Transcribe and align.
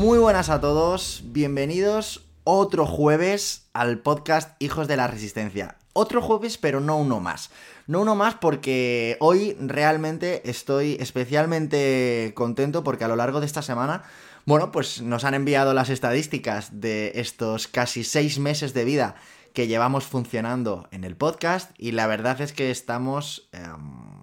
Muy 0.00 0.18
buenas 0.18 0.48
a 0.48 0.62
todos, 0.62 1.24
bienvenidos 1.26 2.24
otro 2.44 2.86
jueves 2.86 3.68
al 3.74 3.98
podcast 3.98 4.50
Hijos 4.58 4.88
de 4.88 4.96
la 4.96 5.06
Resistencia. 5.06 5.76
Otro 5.92 6.22
jueves, 6.22 6.56
pero 6.56 6.80
no 6.80 6.96
uno 6.96 7.20
más. 7.20 7.50
No 7.86 8.00
uno 8.00 8.14
más 8.16 8.34
porque 8.36 9.18
hoy 9.20 9.58
realmente 9.60 10.48
estoy 10.48 10.96
especialmente 11.00 12.32
contento 12.34 12.82
porque 12.82 13.04
a 13.04 13.08
lo 13.08 13.16
largo 13.16 13.40
de 13.40 13.46
esta 13.46 13.60
semana, 13.60 14.04
bueno, 14.46 14.72
pues 14.72 15.02
nos 15.02 15.24
han 15.24 15.34
enviado 15.34 15.74
las 15.74 15.90
estadísticas 15.90 16.80
de 16.80 17.12
estos 17.16 17.68
casi 17.68 18.02
seis 18.02 18.38
meses 18.38 18.72
de 18.72 18.86
vida 18.86 19.16
que 19.52 19.66
llevamos 19.66 20.04
funcionando 20.04 20.88
en 20.92 21.04
el 21.04 21.14
podcast 21.14 21.72
y 21.76 21.92
la 21.92 22.06
verdad 22.06 22.40
es 22.40 22.54
que 22.54 22.70
estamos... 22.70 23.50
Em, 23.52 24.19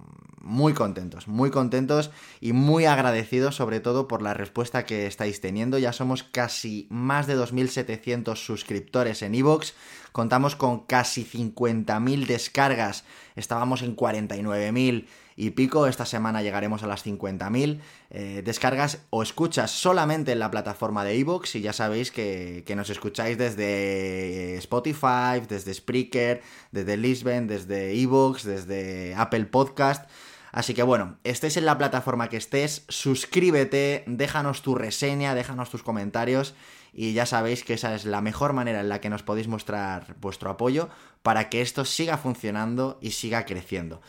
muy 0.48 0.74
contentos, 0.74 1.28
muy 1.28 1.52
contentos 1.52 2.10
y 2.40 2.54
muy 2.54 2.86
agradecidos 2.86 3.56
sobre 3.56 3.82
todo 3.82 4.08
por 4.08 4.22
la 4.22 4.34
respuesta 4.34 4.86
que 4.86 5.06
estáis 5.06 5.42
teniendo. 5.42 5.78
Ya 5.78 5.92
somos 5.92 6.24
casi 6.24 6.88
más 6.90 7.28
de 7.28 7.38
2.700 7.38 8.36
suscriptores 8.38 9.22
en 9.22 9.36
iVoox, 9.36 9.74
contamos 10.14 10.56
con 10.56 10.86
casi 10.86 11.26
50.000 11.26 12.26
descargas, 12.26 13.04
estábamos 13.36 13.82
en 13.82 13.96
49.000 13.96 15.06
y 15.40 15.52
pico, 15.52 15.86
esta 15.86 16.06
semana 16.06 16.42
llegaremos 16.42 16.82
a 16.82 16.88
las 16.88 17.06
50.000 17.06 17.80
eh, 18.10 18.42
descargas 18.44 19.04
o 19.12 19.22
escuchas 19.22 19.70
solamente 19.70 20.32
en 20.32 20.40
la 20.40 20.50
plataforma 20.50 21.04
de 21.04 21.16
iVoox 21.18 21.58
y 21.58 21.62
ya 21.62 21.74
sabéis 21.74 22.12
que, 22.12 22.64
que, 22.66 22.76
nos 22.76 22.90
escucháis 22.90 23.38
desde 23.38 24.56
Spotify, 24.56 25.42
desde 25.48 25.74
Spreaker, 25.74 26.42
desde 26.72 26.98
Lisbon, 26.98 27.46
desde 27.46 27.94
iVoox, 27.94 28.44
desde 28.46 29.14
Apple 29.16 29.46
Podcast. 29.46 30.10
Así 30.58 30.74
que 30.74 30.82
bueno, 30.82 31.20
estés 31.24 31.56
en 31.58 31.68
la 31.68 31.78
plataforma 31.78 32.30
que 32.30 32.38
estés, 32.38 32.84
suscríbete, 32.90 34.04
déjanos 34.08 34.64
tu 34.64 34.74
reseña, 34.74 35.36
déjanos 35.36 35.70
tus 35.70 35.84
comentarios 35.84 36.56
y 36.92 37.14
ya 37.14 37.28
sabéis 37.28 37.64
que 37.64 37.76
esa 37.76 37.94
es 37.94 38.06
la 38.06 38.22
mejor 38.22 38.54
manera 38.54 38.80
en 38.80 38.90
la 38.90 39.00
que 39.00 39.12
nos 39.12 39.22
podéis 39.22 39.48
mostrar 39.48 40.16
vuestro 40.20 40.50
apoyo 40.50 40.90
para 41.22 41.50
que 41.50 41.62
esto 41.62 41.86
siga 41.86 42.18
funcionando 42.18 42.98
y 43.04 43.12
siga 43.12 43.46
creciendo. 43.46 44.02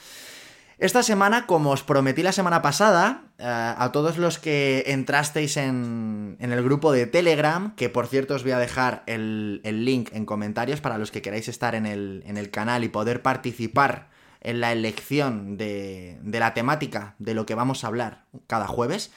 Esta 0.79 1.03
semana, 1.03 1.45
como 1.45 1.69
os 1.69 1.83
prometí 1.83 2.23
la 2.23 2.33
semana 2.33 2.63
pasada, 2.63 3.25
eh, 3.37 3.45
a 3.45 3.91
todos 3.93 4.17
los 4.17 4.39
que 4.39 4.85
entrasteis 4.87 5.59
en, 5.59 6.39
el 6.41 6.65
grupo 6.65 6.93
de 6.93 7.07
Telegram, 7.07 7.75
que 7.75 7.91
por 7.91 8.07
cierto 8.07 8.35
os 8.35 8.43
voy 8.43 8.53
a 8.53 8.59
dejar 8.59 9.03
el, 9.05 9.61
link 9.65 10.09
en 10.15 10.25
comentarios 10.25 10.81
para 10.81 10.97
los 10.97 11.11
que 11.11 11.21
queráis 11.21 11.49
estar 11.49 11.75
en 11.75 11.85
el, 11.85 12.23
en 12.27 12.39
el 12.39 12.51
canal 12.51 12.85
y 12.85 12.89
poder 12.89 13.21
participar 13.21 14.17
en 14.41 14.61
la 14.61 14.73
elección 14.73 15.57
de, 15.57 16.19
la 16.25 16.55
temática 16.55 17.15
de 17.19 17.35
lo 17.35 17.47
que 17.47 17.55
vamos 17.55 17.83
a 17.85 17.89
hablar 17.89 18.25
cada 18.47 18.67
jueves. 18.67 19.11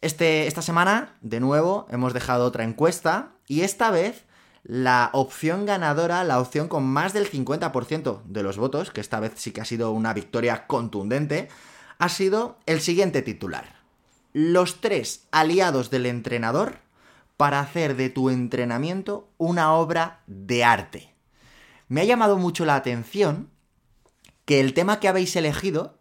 Este, 0.00 0.46
esta 0.46 0.62
semana, 0.62 1.16
de 1.20 1.40
nuevo, 1.40 1.86
hemos 1.90 2.12
dejado 2.12 2.44
otra 2.44 2.64
encuesta 2.64 3.32
y 3.46 3.62
esta 3.62 3.90
vez 3.90 4.24
la 4.62 5.10
opción 5.12 5.64
ganadora, 5.64 6.24
la 6.24 6.40
opción 6.40 6.68
con 6.68 6.84
más 6.84 7.12
del 7.12 7.30
50% 7.30 8.22
de 8.24 8.42
los 8.42 8.56
votos, 8.56 8.90
que 8.90 9.00
esta 9.00 9.20
vez 9.20 9.32
sí 9.36 9.52
que 9.52 9.60
ha 9.60 9.64
sido 9.64 9.92
una 9.92 10.12
victoria 10.12 10.66
contundente, 10.66 11.48
ha 11.98 12.08
sido 12.08 12.58
el 12.66 12.80
siguiente 12.80 13.22
titular. 13.22 13.76
Los 14.32 14.80
tres 14.80 15.26
aliados 15.30 15.90
del 15.90 16.06
entrenador 16.06 16.80
para 17.36 17.60
hacer 17.60 17.96
de 17.96 18.10
tu 18.10 18.30
entrenamiento 18.30 19.28
una 19.38 19.72
obra 19.72 20.22
de 20.26 20.64
arte. 20.64 21.14
Me 21.88 22.00
ha 22.00 22.04
llamado 22.04 22.36
mucho 22.36 22.64
la 22.64 22.74
atención 22.74 23.50
que 24.46 24.60
el 24.60 24.72
tema 24.72 24.98
que 24.98 25.08
habéis 25.08 25.36
elegido 25.36 25.98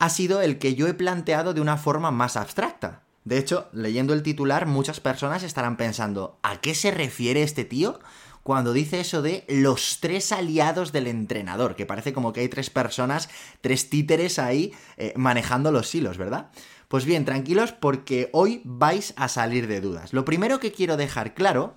ha 0.00 0.08
sido 0.08 0.42
el 0.42 0.58
que 0.58 0.74
yo 0.74 0.88
he 0.88 0.94
planteado 0.94 1.54
de 1.54 1.60
una 1.60 1.76
forma 1.76 2.10
más 2.10 2.36
abstracta. 2.36 3.02
De 3.24 3.38
hecho, 3.38 3.68
leyendo 3.72 4.14
el 4.14 4.24
titular, 4.24 4.66
muchas 4.66 4.98
personas 4.98 5.44
estarán 5.44 5.76
pensando, 5.76 6.40
¿a 6.42 6.60
qué 6.60 6.74
se 6.74 6.90
refiere 6.90 7.44
este 7.44 7.64
tío 7.64 8.00
cuando 8.42 8.72
dice 8.72 8.98
eso 8.98 9.22
de 9.22 9.44
los 9.46 9.98
tres 10.00 10.32
aliados 10.32 10.90
del 10.90 11.06
entrenador? 11.06 11.76
Que 11.76 11.86
parece 11.86 12.12
como 12.12 12.32
que 12.32 12.40
hay 12.40 12.48
tres 12.48 12.70
personas, 12.70 13.28
tres 13.60 13.90
títeres 13.90 14.40
ahí 14.40 14.72
eh, 14.96 15.12
manejando 15.14 15.70
los 15.70 15.94
hilos, 15.94 16.18
¿verdad? 16.18 16.50
Pues 16.88 17.04
bien, 17.04 17.24
tranquilos 17.24 17.72
porque 17.72 18.28
hoy 18.32 18.60
vais 18.64 19.14
a 19.16 19.28
salir 19.28 19.68
de 19.68 19.80
dudas. 19.80 20.12
Lo 20.12 20.24
primero 20.24 20.58
que 20.58 20.72
quiero 20.72 20.96
dejar 20.96 21.34
claro 21.34 21.76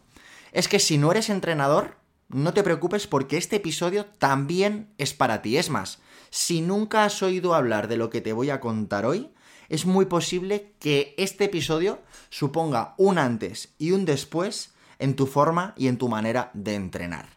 es 0.51 0.67
que 0.67 0.79
si 0.79 0.97
no 0.97 1.11
eres 1.11 1.29
entrenador, 1.29 1.97
no 2.29 2.53
te 2.53 2.63
preocupes 2.63 3.07
porque 3.07 3.37
este 3.37 3.57
episodio 3.57 4.05
también 4.05 4.93
es 4.97 5.13
para 5.13 5.41
ti. 5.41 5.57
Es 5.57 5.69
más, 5.69 5.99
si 6.29 6.61
nunca 6.61 7.05
has 7.05 7.21
oído 7.21 7.53
hablar 7.53 7.87
de 7.87 7.97
lo 7.97 8.09
que 8.09 8.21
te 8.21 8.33
voy 8.33 8.49
a 8.49 8.59
contar 8.59 9.05
hoy, 9.05 9.31
es 9.69 9.85
muy 9.85 10.05
posible 10.05 10.73
que 10.79 11.15
este 11.17 11.45
episodio 11.45 12.01
suponga 12.29 12.93
un 12.97 13.17
antes 13.17 13.73
y 13.77 13.91
un 13.91 14.05
después 14.05 14.73
en 14.99 15.15
tu 15.15 15.27
forma 15.27 15.73
y 15.77 15.87
en 15.87 15.97
tu 15.97 16.07
manera 16.07 16.51
de 16.53 16.75
entrenar. 16.75 17.29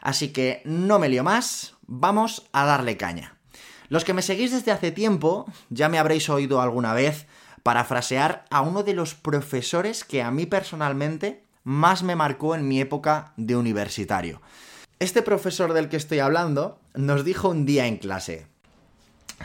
Así 0.00 0.32
que 0.32 0.62
no 0.64 0.98
me 0.98 1.08
lío 1.08 1.24
más, 1.24 1.74
vamos 1.86 2.48
a 2.52 2.64
darle 2.64 2.96
caña. 2.96 3.36
Los 3.88 4.04
que 4.04 4.14
me 4.14 4.22
seguís 4.22 4.52
desde 4.52 4.72
hace 4.72 4.90
tiempo 4.90 5.46
ya 5.70 5.88
me 5.88 5.98
habréis 5.98 6.28
oído 6.28 6.60
alguna 6.60 6.94
vez 6.94 7.26
parafrasear 7.62 8.44
a 8.50 8.62
uno 8.62 8.82
de 8.82 8.94
los 8.94 9.14
profesores 9.14 10.04
que 10.04 10.22
a 10.22 10.30
mí 10.30 10.46
personalmente 10.46 11.44
más 11.64 12.02
me 12.02 12.16
marcó 12.16 12.54
en 12.54 12.66
mi 12.68 12.80
época 12.80 13.32
de 13.36 13.56
universitario. 13.56 14.40
Este 14.98 15.22
profesor 15.22 15.72
del 15.72 15.88
que 15.88 15.96
estoy 15.96 16.20
hablando 16.20 16.78
nos 16.94 17.24
dijo 17.24 17.48
un 17.48 17.66
día 17.66 17.86
en 17.86 17.96
clase, 17.96 18.46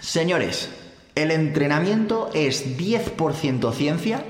Señores, 0.02 0.70
el 1.16 1.32
entrenamiento 1.32 2.30
es 2.34 2.78
10% 2.78 3.74
ciencia 3.74 4.24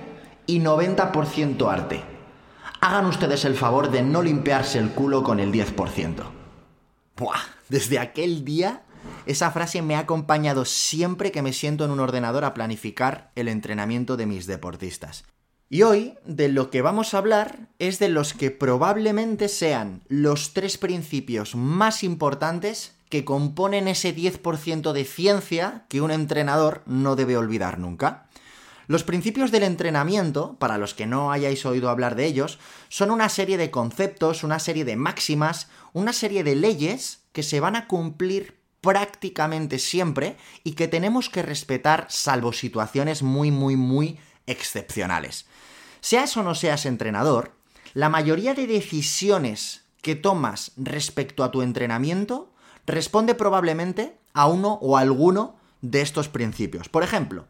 y 0.46 0.62
90% 0.62 1.70
arte. 1.70 2.02
Hagan 2.80 3.06
ustedes 3.08 3.44
el 3.44 3.56
favor 3.56 3.92
de 3.92 4.04
no 4.04 4.22
limpiarse 4.22 4.80
el 4.80 4.92
culo 4.92 5.24
con 5.24 5.40
el 5.40 5.52
10%. 5.52 6.24
Buah, 7.18 7.40
desde 7.68 8.00
aquel 8.00 8.46
día 8.46 8.84
esa 9.26 9.52
frase 9.52 9.82
me 9.82 9.96
ha 9.96 10.00
acompañado 10.00 10.64
siempre 10.66 11.32
que 11.32 11.42
me 11.42 11.54
siento 11.54 11.86
en 11.86 11.92
un 11.92 12.00
ordenador 12.00 12.46
a 12.46 12.54
planificar 12.54 13.32
el 13.36 13.48
entrenamiento 13.48 14.16
de 14.16 14.26
mis 14.26 14.48
deportistas. 14.48 15.26
Y 15.70 15.82
hoy 15.82 16.16
de 16.26 16.48
lo 16.48 16.70
que 16.70 16.82
vamos 16.82 17.14
a 17.14 17.18
hablar 17.18 17.67
es 17.80 18.00
de 18.00 18.10
los 18.10 18.34
que 18.34 18.52
probablemente 18.52 19.50
sean 19.50 20.02
los 20.08 20.54
tres 20.54 20.78
principios 20.78 21.56
más 21.56 22.04
importantes 22.04 22.96
que 23.10 23.24
componen 23.24 23.88
ese 23.88 24.16
10% 24.16 24.92
de 24.92 25.06
ciencia 25.06 25.86
que 25.90 26.02
un 26.02 26.12
entrenador 26.12 26.84
no 26.86 27.16
debe 27.16 27.38
olvidar 27.38 27.80
nunca. 27.80 28.28
Los 28.88 29.04
principios 29.04 29.52
del 29.52 29.64
entrenamiento, 29.64 30.58
para 30.60 30.78
los 30.78 30.94
que 30.94 31.06
no 31.06 31.32
hayáis 31.32 31.66
oído 31.66 31.90
hablar 31.90 32.16
de 32.16 32.26
ellos, 32.26 32.58
son 32.88 33.12
una 33.12 33.28
serie 33.28 33.58
de 33.58 33.70
conceptos, 33.70 34.44
una 34.44 34.60
serie 34.60 34.86
de 34.86 34.96
máximas, 34.96 35.68
una 35.94 36.14
serie 36.14 36.44
de 36.44 36.56
leyes 36.56 37.24
que 37.34 37.44
se 37.44 37.60
van 37.60 37.76
a 37.76 37.88
cumplir 37.88 38.58
prácticamente 38.80 39.80
siempre 39.80 40.38
y 40.64 40.74
que 40.74 40.88
tenemos 40.88 41.30
que 41.30 41.42
respetar 41.42 42.08
salvo 42.10 42.54
situaciones 42.54 43.24
muy, 43.24 43.52
muy, 43.52 43.76
muy 43.76 44.20
excepcionales. 44.46 45.48
Seas 46.00 46.38
o 46.38 46.44
no 46.44 46.56
seas 46.56 46.86
entrenador, 46.86 47.57
la 47.98 48.10
mayoría 48.10 48.54
de 48.54 48.68
decisiones 48.68 49.82
que 50.04 50.14
tomas 50.14 50.72
respecto 50.78 51.44
a 51.44 51.50
tu 51.50 51.64
entrenamiento 51.64 52.54
responde 52.86 53.34
probablemente 53.34 54.16
a 54.36 54.46
uno 54.46 54.78
o 54.84 54.98
alguno 54.98 55.56
de 55.82 56.02
estos 56.02 56.30
principios. 56.30 56.90
Por 56.90 57.02
ejemplo, 57.02 57.48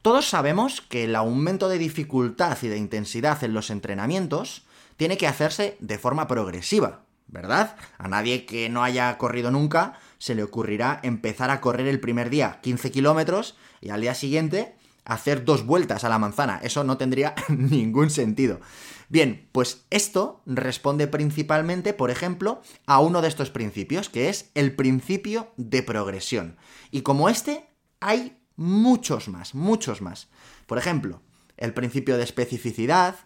todos 0.00 0.26
sabemos 0.26 0.80
que 0.80 1.04
el 1.04 1.14
aumento 1.14 1.68
de 1.68 1.76
dificultad 1.76 2.56
y 2.62 2.68
de 2.68 2.78
intensidad 2.78 3.44
en 3.44 3.52
los 3.52 3.68
entrenamientos 3.68 4.62
tiene 4.96 5.18
que 5.18 5.26
hacerse 5.26 5.76
de 5.80 5.98
forma 5.98 6.26
progresiva, 6.26 7.02
¿verdad? 7.26 7.76
A 7.98 8.08
nadie 8.08 8.46
que 8.46 8.70
no 8.70 8.84
haya 8.84 9.18
corrido 9.18 9.50
nunca 9.50 9.98
se 10.16 10.34
le 10.34 10.42
ocurrirá 10.42 11.00
empezar 11.02 11.50
a 11.50 11.60
correr 11.60 11.86
el 11.86 12.00
primer 12.00 12.30
día 12.30 12.60
15 12.62 12.90
kilómetros 12.92 13.56
y 13.82 13.90
al 13.90 14.00
día 14.00 14.14
siguiente 14.14 14.74
hacer 15.04 15.44
dos 15.44 15.66
vueltas 15.66 16.04
a 16.04 16.08
la 16.08 16.18
manzana. 16.18 16.60
Eso 16.62 16.84
no 16.84 16.96
tendría 16.96 17.34
ningún 17.48 18.10
sentido. 18.10 18.60
Bien, 19.08 19.48
pues 19.52 19.84
esto 19.90 20.40
responde 20.46 21.06
principalmente, 21.06 21.92
por 21.92 22.10
ejemplo, 22.10 22.62
a 22.86 23.00
uno 23.00 23.20
de 23.20 23.28
estos 23.28 23.50
principios, 23.50 24.08
que 24.08 24.28
es 24.28 24.50
el 24.54 24.74
principio 24.74 25.52
de 25.56 25.82
progresión. 25.82 26.56
Y 26.90 27.02
como 27.02 27.28
este, 27.28 27.66
hay 28.00 28.38
muchos 28.56 29.28
más, 29.28 29.54
muchos 29.54 30.00
más. 30.00 30.28
Por 30.66 30.78
ejemplo, 30.78 31.20
el 31.58 31.74
principio 31.74 32.16
de 32.16 32.24
especificidad, 32.24 33.16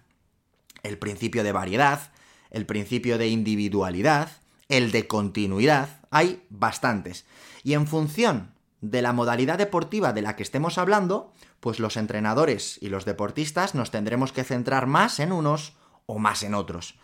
el 0.82 0.99
principio 0.99 1.44
de 1.44 1.52
variedad, 1.52 2.11
el 2.50 2.67
principio 2.67 3.17
de 3.19 3.28
individualidad, 3.28 4.31
el 4.69 4.90
de 4.90 5.06
continuidad, 5.06 6.00
hay 6.11 6.43
bastantes. 6.49 7.26
Y 7.62 7.75
en 7.75 7.87
función 7.87 8.55
de 8.81 9.02
la 9.02 9.12
modalidad 9.12 9.58
deportiva 9.58 10.12
de 10.12 10.23
la 10.23 10.37
que 10.37 10.43
estemos 10.43 10.78
hablando, 10.78 11.32
pues 11.61 11.81
los 11.81 11.96
entrenadores 11.96 12.78
y 12.81 12.88
los 12.88 13.05
deportistas 13.05 13.75
nos 13.75 13.90
tendremos 13.90 14.32
que 14.32 14.44
centrar 14.44 14.87
más 14.87 15.19
en 15.19 15.32
unos 15.32 15.75
o 16.06 16.19
más 16.19 16.43
en 16.43 16.55
otros. 16.55 16.99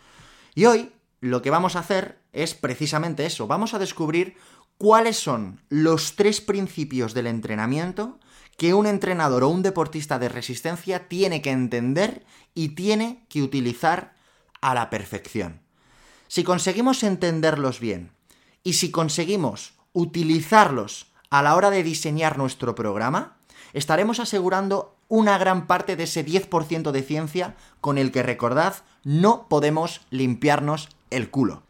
Y 0.55 0.65
hoy 0.65 0.93
lo 1.19 1.41
que 1.41 1.49
vamos 1.49 1.75
a 1.75 1.79
hacer 1.79 2.19
es 2.31 2.53
precisamente 2.53 3.25
eso, 3.25 3.47
vamos 3.47 3.73
a 3.73 3.79
descubrir 3.79 4.35
cuáles 4.77 5.17
son 5.17 5.61
los 5.69 6.15
tres 6.15 6.41
principios 6.41 7.13
del 7.13 7.27
entrenamiento 7.27 8.19
que 8.57 8.73
un 8.73 8.85
entrenador 8.85 9.43
o 9.43 9.49
un 9.49 9.63
deportista 9.63 10.19
de 10.19 10.29
resistencia 10.29 11.07
tiene 11.07 11.41
que 11.41 11.51
entender 11.51 12.25
y 12.53 12.69
tiene 12.69 13.25
que 13.29 13.41
utilizar 13.41 14.15
a 14.61 14.73
la 14.73 14.89
perfección. 14.89 15.61
Si 16.27 16.43
conseguimos 16.43 17.03
entenderlos 17.03 17.79
bien 17.79 18.11
y 18.63 18.73
si 18.73 18.91
conseguimos 18.91 19.73
utilizarlos 19.93 21.12
a 21.33 21.41
la 21.41 21.55
hora 21.55 21.71
de 21.71 21.81
diseñar 21.81 22.37
nuestro 22.37 22.75
programa, 22.75 23.37
estaremos 23.73 24.19
asegurando 24.19 24.95
una 25.07 25.39
gran 25.39 25.65
parte 25.65 25.95
de 25.95 26.03
ese 26.03 26.23
10% 26.23 26.91
de 26.91 27.01
ciencia 27.01 27.55
con 27.81 27.97
el 27.97 28.11
que, 28.11 28.21
recordad, 28.21 28.75
no 29.03 29.47
podemos 29.49 30.01
limpiarnos 30.11 30.89
el 31.09 31.31
culo. 31.31 31.63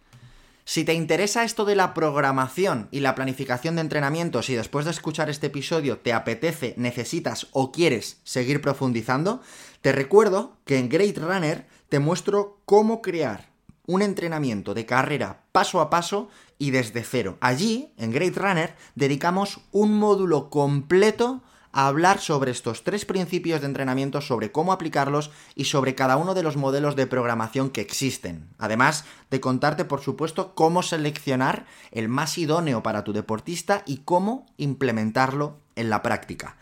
Si 0.66 0.84
te 0.84 0.94
interesa 0.94 1.46
esto 1.46 1.64
de 1.64 1.78
la 1.78 1.94
programación 1.94 2.90
y 2.92 3.00
la 3.00 3.16
planificación 3.16 3.76
de 3.76 3.82
entrenamientos 3.84 4.50
y 4.50 4.56
después 4.56 4.84
de 4.84 4.92
escuchar 4.92 5.30
este 5.30 5.48
episodio 5.48 5.98
te 5.98 6.12
apetece, 6.12 6.74
necesitas 6.76 7.48
o 7.54 7.72
quieres 7.72 8.20
seguir 8.26 8.60
profundizando, 8.60 9.40
te 9.82 9.94
recuerdo 9.94 10.58
que 10.66 10.78
en 10.78 10.90
Great 10.90 11.18
Runner 11.18 11.66
te 11.88 12.00
muestro 12.00 12.60
cómo 12.66 13.02
crear 13.02 13.53
un 13.86 14.02
entrenamiento 14.02 14.74
de 14.74 14.86
carrera 14.86 15.44
paso 15.52 15.82
a 15.82 15.90
paso 15.90 16.30
y 16.58 16.72
desde 16.72 17.04
cero. 17.04 17.38
Allí, 17.42 17.94
en 17.98 18.12
Great 18.12 18.38
Runner, 18.38 18.76
dedicamos 18.96 19.60
un 19.72 19.98
módulo 19.98 20.50
completo 20.50 21.42
a 21.74 21.88
hablar 21.88 22.20
sobre 22.20 22.52
estos 22.52 22.84
tres 22.84 23.04
principios 23.04 23.62
de 23.62 23.68
entrenamiento, 23.68 24.22
sobre 24.22 24.52
cómo 24.52 24.72
aplicarlos 24.72 25.32
y 25.56 25.66
sobre 25.66 25.96
cada 25.96 26.18
uno 26.18 26.36
de 26.36 26.44
los 26.44 26.56
modelos 26.56 26.96
de 26.96 27.08
programación 27.08 27.72
que 27.72 27.82
existen. 27.82 28.48
Además 28.60 29.06
de 29.32 29.42
contarte, 29.42 29.84
por 29.84 30.02
supuesto, 30.02 30.54
cómo 30.54 30.84
seleccionar 30.84 31.66
el 31.92 32.10
más 32.10 32.38
idóneo 32.38 32.84
para 32.84 33.04
tu 33.04 33.12
deportista 33.12 33.82
y 33.88 33.98
cómo 33.98 34.46
implementarlo 34.58 35.58
en 35.76 35.90
la 35.90 36.04
práctica. 36.04 36.58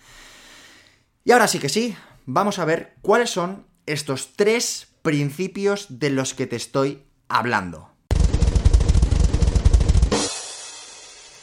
Y 1.26 1.34
ahora 1.34 1.48
sí 1.48 1.60
que 1.60 1.70
sí, 1.70 1.96
vamos 2.26 2.58
a 2.58 2.66
ver 2.66 2.96
cuáles 3.02 3.30
son 3.30 3.66
estos 3.86 4.34
tres 4.38 4.88
principios 5.02 5.88
de 6.00 6.10
los 6.10 6.34
que 6.34 6.48
te 6.48 6.56
estoy 6.56 7.04
hablando. 7.32 7.90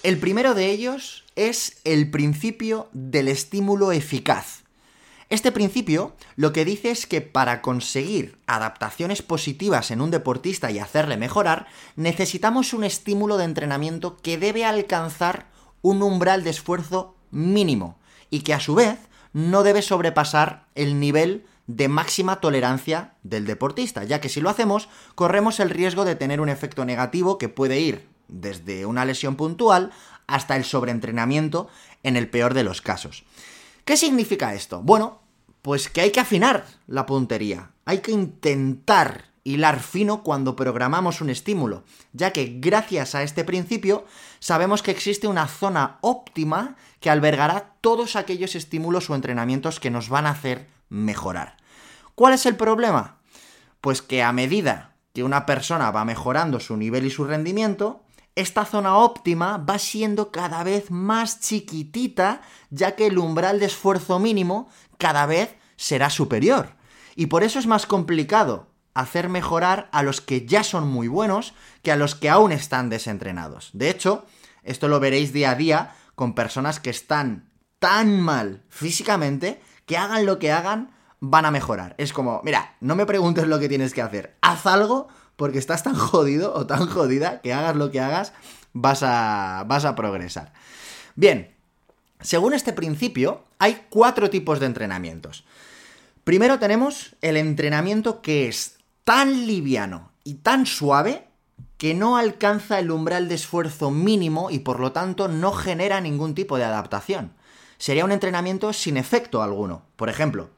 El 0.02 0.19
primero 0.19 0.55
de 0.55 0.70
ellos 0.70 1.25
es 1.35 1.81
el 1.85 2.11
principio 2.11 2.88
del 2.93 3.29
estímulo 3.29 3.93
eficaz. 3.93 4.62
Este 5.29 5.52
principio 5.52 6.14
lo 6.37 6.52
que 6.52 6.64
dice 6.64 6.90
es 6.90 7.06
que 7.06 7.20
para 7.20 7.61
conseguir 7.61 8.38
adaptaciones 8.46 9.20
positivas 9.20 9.90
en 9.90 10.00
un 10.00 10.11
deportista 10.11 10.70
y 10.70 10.79
hacerle 10.79 11.17
mejorar, 11.17 11.67
necesitamos 11.96 12.73
un 12.73 12.85
estímulo 12.85 13.37
de 13.37 13.44
entrenamiento 13.44 14.17
que 14.17 14.38
debe 14.38 14.64
alcanzar 14.64 15.49
un 15.82 16.02
umbral 16.02 16.44
de 16.44 16.50
esfuerzo 16.50 17.17
mínimo 17.31 17.99
y 18.31 18.40
que 18.40 18.55
a 18.55 18.61
su 18.61 18.75
vez 18.75 18.99
no 19.32 19.62
debe 19.62 19.82
sobrepasar 19.82 20.67
el 20.75 20.99
nivel 20.99 21.44
de 21.69 21.87
máxima 21.87 22.41
tolerancia 22.41 23.12
del 23.23 23.47
deportista, 23.47 24.03
ya 24.03 24.20
que 24.20 24.31
si 24.31 24.41
lo 24.41 24.49
hacemos, 24.49 24.88
corremos 25.15 25.61
el 25.61 25.70
riesgo 25.70 26.05
de 26.05 26.17
tener 26.17 26.41
un 26.41 26.49
efecto 26.49 26.85
negativo 26.85 27.38
que 27.38 27.50
puede 27.50 27.79
ir 27.79 28.09
desde 28.26 28.87
una 28.87 29.05
lesión 29.05 29.37
puntual 29.37 29.93
hasta 30.26 30.56
el 30.56 30.65
sobreentrenamiento 30.65 31.69
en 32.03 32.17
el 32.17 32.29
peor 32.29 32.55
de 32.55 32.65
los 32.65 32.81
casos. 32.81 33.25
¿Qué 33.85 33.99
significa 33.99 34.55
esto? 34.55 34.81
Bueno, 34.82 35.20
pues 35.61 35.91
que 35.91 36.00
hay 36.00 36.11
que 36.11 36.20
afinar 36.20 36.65
la 36.87 37.05
puntería, 37.05 37.71
hay 37.85 37.99
que 37.99 38.12
intentar 38.12 39.26
hilar 39.44 39.81
fino 39.81 40.23
cuando 40.23 40.56
programamos 40.56 41.21
un 41.21 41.29
estímulo, 41.29 41.85
ya 42.14 42.32
que 42.32 42.56
gracias 42.61 43.14
a 43.14 43.23
este 43.23 43.44
principio 43.44 44.06
sabemos 44.41 44.82
que 44.82 44.91
existe 44.91 45.29
una 45.29 45.49
zona 45.49 45.99
óptima 46.00 46.76
que 47.00 47.11
albergará 47.11 47.75
todos 47.82 48.17
aquellos 48.17 48.55
estímulos 48.55 49.11
o 49.11 49.14
entrenamientos 49.14 49.81
que 49.81 49.91
nos 49.91 50.09
van 50.09 50.26
a 50.26 50.31
hacer 50.31 50.67
mejorar. 50.88 51.57
¿Cuál 52.19 52.35
es 52.35 52.47
el 52.47 52.56
problema? 52.56 53.20
Pues 53.81 54.03
que 54.03 54.25
a 54.25 54.32
medida 54.32 54.97
que 55.15 55.23
una 55.23 55.47
persona 55.47 55.93
va 55.93 56.05
mejorando 56.05 56.59
su 56.59 56.76
nivel 56.76 57.06
y 57.06 57.11
su 57.11 57.23
rendimiento, 57.23 58.03
esta 58.35 58.65
zona 58.65 58.97
óptima 58.97 59.56
va 59.59 59.79
siendo 59.79 60.32
cada 60.32 60.65
vez 60.65 60.91
más 60.91 61.38
chiquitita, 61.38 62.41
ya 62.70 62.97
que 62.97 63.06
el 63.06 63.19
umbral 63.19 63.61
de 63.61 63.67
esfuerzo 63.67 64.19
mínimo 64.19 64.69
cada 64.99 65.26
vez 65.26 65.55
será 65.76 66.11
superior. 66.11 66.75
Y 67.15 67.26
por 67.26 67.44
eso 67.44 67.61
es 67.61 67.69
más 67.69 67.87
complicado 67.87 68.67
hacer 68.94 69.29
mejorar 69.29 69.88
a 69.93 70.03
los 70.03 70.21
que 70.21 70.44
ya 70.44 70.64
son 70.64 70.88
muy 70.88 71.06
buenos 71.06 71.55
que 71.85 71.93
a 71.93 71.97
los 71.97 72.17
que 72.17 72.31
aún 72.31 72.50
están 72.50 72.91
desentrenados. 72.91 73.71
De 73.75 73.91
hecho, 73.91 74.26
esto 74.64 74.88
lo 74.88 74.99
veréis 74.99 75.32
día 75.32 75.53
a 75.53 75.55
día 75.55 75.94
con 76.17 76.35
personas 76.35 76.81
que 76.81 76.91
están 76.91 77.53
tan 77.79 78.21
mal 78.21 78.64
físicamente 78.71 79.62
que 79.87 79.97
hagan 79.97 80.26
lo 80.26 80.41
que 80.41 80.50
hagan, 80.50 80.98
van 81.20 81.44
a 81.44 81.50
mejorar. 81.50 81.94
Es 81.99 82.12
como, 82.12 82.41
mira, 82.44 82.76
no 82.81 82.94
me 82.94 83.06
preguntes 83.06 83.47
lo 83.47 83.59
que 83.59 83.69
tienes 83.69 83.94
que 83.94 84.03
hacer, 84.03 84.37
haz 84.41 84.67
algo 84.67 85.09
porque 85.37 85.59
estás 85.59 85.82
tan 85.82 85.94
jodido 85.94 86.55
o 86.55 86.67
tan 86.67 86.87
jodida 86.87 87.41
que 87.41 87.53
hagas 87.53 87.76
lo 87.76 87.91
que 87.91 88.00
hagas, 88.00 88.32
vas 88.73 89.03
a, 89.03 89.65
vas 89.67 89.85
a 89.85 89.94
progresar. 89.94 90.53
Bien, 91.15 91.55
según 92.20 92.55
este 92.55 92.73
principio, 92.73 93.44
hay 93.59 93.87
cuatro 93.91 94.31
tipos 94.31 94.61
de 94.61 94.67
entrenamientos. 94.67 95.44
Primero 96.25 96.59
tenemos 96.59 97.17
el 97.21 97.37
entrenamiento 97.37 98.21
que 98.21 98.49
es 98.49 98.76
tan 99.05 99.47
liviano 99.47 100.11
y 100.25 100.35
tan 100.35 100.67
suave 100.67 101.26
que 101.79 101.94
no 101.94 102.17
alcanza 102.17 102.79
el 102.81 102.91
umbral 102.91 103.29
de 103.29 103.37
esfuerzo 103.37 103.91
mínimo 103.91 104.50
y 104.50 104.59
por 104.59 104.81
lo 104.81 104.93
tanto 104.93 105.29
no 105.29 105.53
genera 105.53 106.00
ningún 106.00 106.35
tipo 106.35 106.59
de 106.59 106.64
adaptación 106.64 107.32
sería 107.79 108.05
un 108.05 108.12
entrenamiento 108.12 108.73
sin 108.73 108.97
efecto 108.97 109.43
alguno. 109.43 109.82
Por 109.97 110.09
ejemplo, 110.09 110.50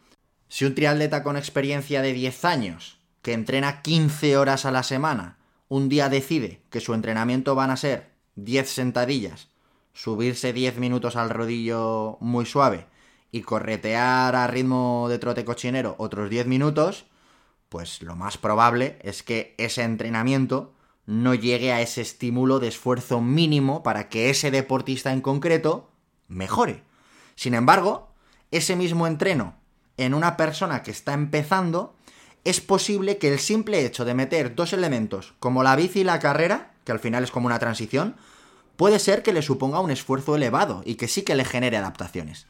si 0.51 0.65
un 0.65 0.75
triatleta 0.75 1.23
con 1.23 1.37
experiencia 1.37 2.03
de 2.03 2.13
10 2.13 2.45
años, 2.45 2.99
que 3.23 3.35
entrena 3.35 3.83
15 3.83 4.37
horas 4.37 4.67
a 4.67 4.73
la 4.73 4.83
semana, 4.83 5.39
un 5.69 5.89
día 5.89 6.09
decide 6.09 6.61
que 6.71 6.81
su 6.81 6.93
entrenamiento 6.93 7.55
van 7.55 7.71
a 7.71 7.77
ser 7.77 8.11
10 8.35 8.69
sentadillas, 8.69 9.49
subirse 9.93 10.53
10 10.53 10.79
minutos 10.79 11.15
al 11.15 11.31
rodillo 11.31 12.19
muy 12.21 12.47
suave 12.47 12.87
y 13.31 13.43
corretear 13.43 14.35
a 14.35 14.49
ritmo 14.49 15.07
de 15.09 15.21
trote 15.21 15.45
cochinero 15.45 15.95
otros 15.99 16.29
10 16.29 16.49
minutos, 16.49 17.07
pues 17.69 18.03
lo 18.03 18.17
más 18.17 18.37
probable 18.37 18.99
es 19.03 19.23
que 19.23 19.55
ese 19.57 19.85
entrenamiento 19.85 20.75
no 21.07 21.35
llegue 21.35 21.73
a 21.73 21.81
ese 21.81 22.01
estímulo 22.01 22.59
de 22.59 22.67
esfuerzo 22.67 23.21
mínimo 23.21 23.85
para 23.85 24.09
que 24.09 24.31
ese 24.31 24.51
deportista 24.51 25.13
en 25.13 25.21
concreto 25.21 25.93
mejore. 26.27 26.83
Sin 27.37 27.55
embargo, 27.55 28.13
ese 28.51 28.75
mismo 28.75 29.07
entreno 29.07 29.60
en 30.05 30.15
una 30.15 30.37
persona 30.37 30.83
que 30.83 30.91
está 30.91 31.13
empezando, 31.13 31.95
es 32.45 32.61
posible 32.61 33.19
que 33.19 33.33
el 33.33 33.39
simple 33.39 33.85
hecho 33.85 34.05
de 34.05 34.15
meter 34.15 34.55
dos 34.55 34.73
elementos 34.73 35.35
como 35.41 35.63
la 35.63 35.77
bici 35.77 36.01
y 36.01 36.05
la 36.05 36.19
carrera, 36.19 36.73
que 36.85 36.93
al 36.93 37.01
final 37.01 37.25
es 37.25 37.31
como 37.31 37.47
una 37.47 37.59
transición, 37.59 38.17
puede 38.77 38.99
ser 38.99 39.23
que 39.23 39.33
le 39.33 39.43
suponga 39.43 39.81
un 39.81 39.91
esfuerzo 39.91 40.37
elevado 40.37 40.83
y 40.85 40.95
que 40.95 41.09
sí 41.09 41.23
que 41.23 41.35
le 41.35 41.45
genere 41.45 41.77
adaptaciones. 41.77 42.47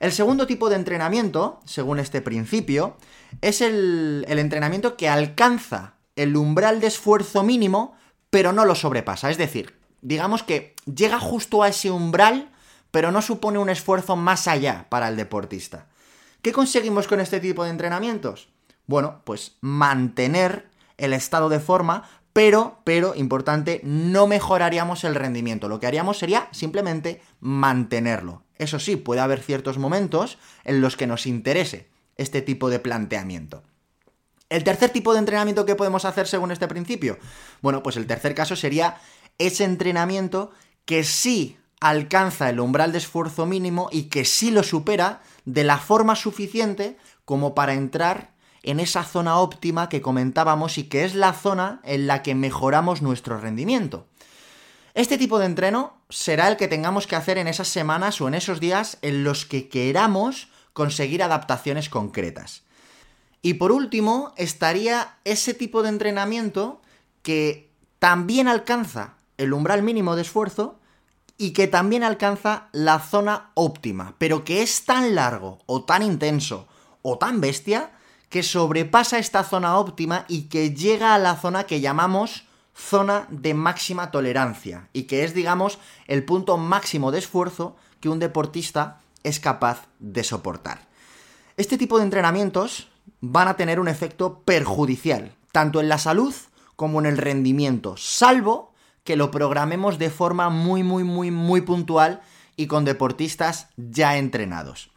El 0.00 0.12
segundo 0.12 0.46
tipo 0.46 0.68
de 0.68 0.76
entrenamiento, 0.76 1.60
según 1.64 1.98
este 1.98 2.20
principio, 2.20 2.96
es 3.40 3.60
el, 3.60 4.24
el, 4.28 4.38
entrenamiento 4.38 4.96
que 4.96 5.08
alcanza 5.08 5.94
el 6.16 6.36
umbral 6.36 6.80
de 6.80 6.88
esfuerzo 6.88 7.42
mínimo, 7.42 7.96
pero 8.28 8.52
no 8.52 8.66
lo 8.66 8.74
sobrepasa. 8.74 9.30
Es 9.30 9.38
decir, 9.38 9.78
digamos 10.02 10.42
que 10.42 10.74
llega 10.84 11.18
justo 11.18 11.62
a 11.62 11.68
ese 11.68 11.90
umbral 11.90 12.50
pero 12.94 13.10
no 13.10 13.22
supone 13.22 13.58
un 13.58 13.70
esfuerzo 13.70 14.14
más 14.14 14.46
allá 14.46 14.86
para 14.88 15.08
el 15.08 15.16
deportista. 15.16 15.88
¿Qué 16.44 16.52
conseguimos 16.52 17.08
con 17.08 17.20
este 17.20 17.40
tipo 17.40 17.64
de 17.64 17.70
entrenamientos? 17.70 18.50
Bueno, 18.86 19.22
pues 19.24 19.56
mantener 19.62 20.68
el 20.98 21.14
estado 21.14 21.48
de 21.48 21.58
forma, 21.58 22.06
pero, 22.34 22.82
pero, 22.84 23.14
importante, 23.14 23.80
no 23.82 24.26
mejoraríamos 24.26 25.04
el 25.04 25.14
rendimiento. 25.14 25.70
Lo 25.70 25.80
que 25.80 25.86
haríamos 25.86 26.18
sería 26.18 26.48
simplemente 26.50 27.22
mantenerlo. 27.40 28.42
Eso 28.58 28.78
sí, 28.78 28.96
puede 28.96 29.22
haber 29.22 29.40
ciertos 29.40 29.78
momentos 29.78 30.36
en 30.64 30.82
los 30.82 30.98
que 30.98 31.06
nos 31.06 31.24
interese 31.24 31.88
este 32.18 32.42
tipo 32.42 32.68
de 32.68 32.78
planteamiento. 32.78 33.62
El 34.50 34.64
tercer 34.64 34.90
tipo 34.90 35.14
de 35.14 35.20
entrenamiento 35.20 35.64
que 35.64 35.76
podemos 35.76 36.04
hacer 36.04 36.26
según 36.26 36.50
este 36.50 36.68
principio, 36.68 37.16
bueno, 37.62 37.82
pues 37.82 37.96
el 37.96 38.06
tercer 38.06 38.34
caso 38.34 38.54
sería 38.54 38.98
ese 39.38 39.64
entrenamiento 39.64 40.50
que 40.84 41.04
sí 41.04 41.56
alcanza 41.84 42.48
el 42.48 42.60
umbral 42.60 42.92
de 42.92 42.98
esfuerzo 42.98 43.44
mínimo 43.44 43.90
y 43.92 44.04
que 44.04 44.24
sí 44.24 44.50
lo 44.50 44.62
supera 44.62 45.20
de 45.44 45.64
la 45.64 45.76
forma 45.76 46.16
suficiente 46.16 46.96
como 47.26 47.54
para 47.54 47.74
entrar 47.74 48.32
en 48.62 48.80
esa 48.80 49.04
zona 49.04 49.36
óptima 49.36 49.90
que 49.90 50.00
comentábamos 50.00 50.78
y 50.78 50.84
que 50.84 51.04
es 51.04 51.14
la 51.14 51.34
zona 51.34 51.82
en 51.84 52.06
la 52.06 52.22
que 52.22 52.34
mejoramos 52.34 53.02
nuestro 53.02 53.38
rendimiento. 53.38 54.06
Este 54.94 55.18
tipo 55.18 55.38
de 55.38 55.44
entreno 55.44 55.92
será 56.08 56.48
el 56.48 56.56
que 56.56 56.68
tengamos 56.68 57.06
que 57.06 57.16
hacer 57.16 57.36
en 57.36 57.48
esas 57.48 57.68
semanas 57.68 58.18
o 58.22 58.28
en 58.28 58.34
esos 58.34 58.60
días 58.60 58.96
en 59.02 59.22
los 59.22 59.44
que 59.44 59.68
queramos 59.68 60.48
conseguir 60.72 61.22
adaptaciones 61.22 61.90
concretas. 61.90 62.62
Y 63.42 63.54
por 63.54 63.72
último, 63.72 64.32
estaría 64.38 65.18
ese 65.24 65.52
tipo 65.52 65.82
de 65.82 65.90
entrenamiento 65.90 66.80
que 67.20 67.68
también 67.98 68.48
alcanza 68.48 69.16
el 69.36 69.52
umbral 69.52 69.82
mínimo 69.82 70.16
de 70.16 70.22
esfuerzo 70.22 70.80
y 71.36 71.52
que 71.52 71.66
también 71.66 72.04
alcanza 72.04 72.68
la 72.72 73.00
zona 73.00 73.50
óptima, 73.54 74.14
pero 74.18 74.44
que 74.44 74.62
es 74.62 74.84
tan 74.84 75.14
largo 75.14 75.58
o 75.66 75.84
tan 75.84 76.02
intenso 76.02 76.68
o 77.02 77.18
tan 77.18 77.40
bestia 77.40 77.92
que 78.28 78.42
sobrepasa 78.42 79.18
esta 79.18 79.44
zona 79.44 79.78
óptima 79.78 80.24
y 80.28 80.42
que 80.48 80.74
llega 80.74 81.14
a 81.14 81.18
la 81.18 81.36
zona 81.36 81.64
que 81.64 81.80
llamamos 81.80 82.44
zona 82.74 83.26
de 83.30 83.54
máxima 83.54 84.10
tolerancia 84.10 84.88
y 84.92 85.04
que 85.04 85.24
es, 85.24 85.34
digamos, 85.34 85.78
el 86.08 86.24
punto 86.24 86.56
máximo 86.56 87.12
de 87.12 87.18
esfuerzo 87.18 87.76
que 88.00 88.08
un 88.08 88.18
deportista 88.18 89.00
es 89.22 89.40
capaz 89.40 89.86
de 90.00 90.24
soportar. 90.24 90.88
Este 91.56 91.78
tipo 91.78 91.98
de 91.98 92.04
entrenamientos 92.04 92.88
van 93.20 93.48
a 93.48 93.56
tener 93.56 93.78
un 93.78 93.88
efecto 93.88 94.40
perjudicial, 94.44 95.36
tanto 95.52 95.80
en 95.80 95.88
la 95.88 95.98
salud 95.98 96.34
como 96.76 96.98
en 96.98 97.06
el 97.06 97.16
rendimiento, 97.16 97.96
salvo 97.96 98.73
que 99.04 99.16
lo 99.16 99.30
programemos 99.30 99.98
de 99.98 100.10
forma 100.10 100.50
muy, 100.50 100.82
muy, 100.82 101.04
muy, 101.04 101.30
muy 101.30 101.60
puntual 101.60 102.22
y 102.56 102.66
con 102.66 102.84
deportistas 102.84 103.68
ya 103.76 104.16
entrenados. 104.16 104.90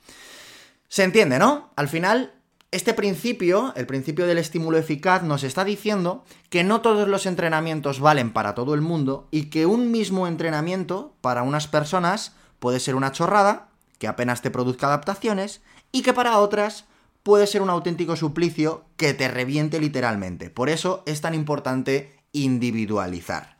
Se 0.87 1.03
entiende, 1.03 1.37
¿no? 1.37 1.71
Al 1.75 1.89
final, 1.89 2.33
este 2.71 2.93
principio, 2.93 3.73
el 3.75 3.85
principio 3.85 4.25
del 4.25 4.37
estímulo 4.37 4.77
eficaz, 4.77 5.23
nos 5.23 5.43
está 5.43 5.65
diciendo 5.65 6.23
que 6.49 6.63
no 6.63 6.81
todos 6.81 7.07
los 7.07 7.25
entrenamientos 7.25 7.99
valen 7.99 8.31
para 8.31 8.55
todo 8.55 8.73
el 8.73 8.81
mundo 8.81 9.27
y 9.31 9.45
que 9.45 9.65
un 9.65 9.91
mismo 9.91 10.27
entrenamiento 10.27 11.13
para 11.21 11.43
unas 11.43 11.67
personas 11.67 12.33
puede 12.59 12.79
ser 12.79 12.95
una 12.95 13.11
chorrada, 13.11 13.69
que 13.99 14.07
apenas 14.07 14.41
te 14.41 14.51
produzca 14.51 14.87
adaptaciones, 14.87 15.61
y 15.91 16.01
que 16.01 16.13
para 16.13 16.39
otras 16.39 16.85
puede 17.23 17.47
ser 17.47 17.61
un 17.61 17.69
auténtico 17.69 18.15
suplicio 18.15 18.85
que 18.95 19.13
te 19.13 19.27
reviente 19.27 19.79
literalmente. 19.79 20.49
Por 20.49 20.69
eso 20.69 21.03
es 21.05 21.19
tan 21.19 21.33
importante 21.33 22.17
individualizar. 22.31 23.56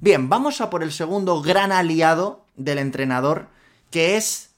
Bien, 0.00 0.28
vamos 0.28 0.60
a 0.60 0.70
por 0.70 0.84
el 0.84 0.92
segundo 0.92 1.42
gran 1.42 1.72
aliado 1.72 2.44
del 2.54 2.78
entrenador, 2.78 3.48
que 3.90 4.16
es 4.16 4.50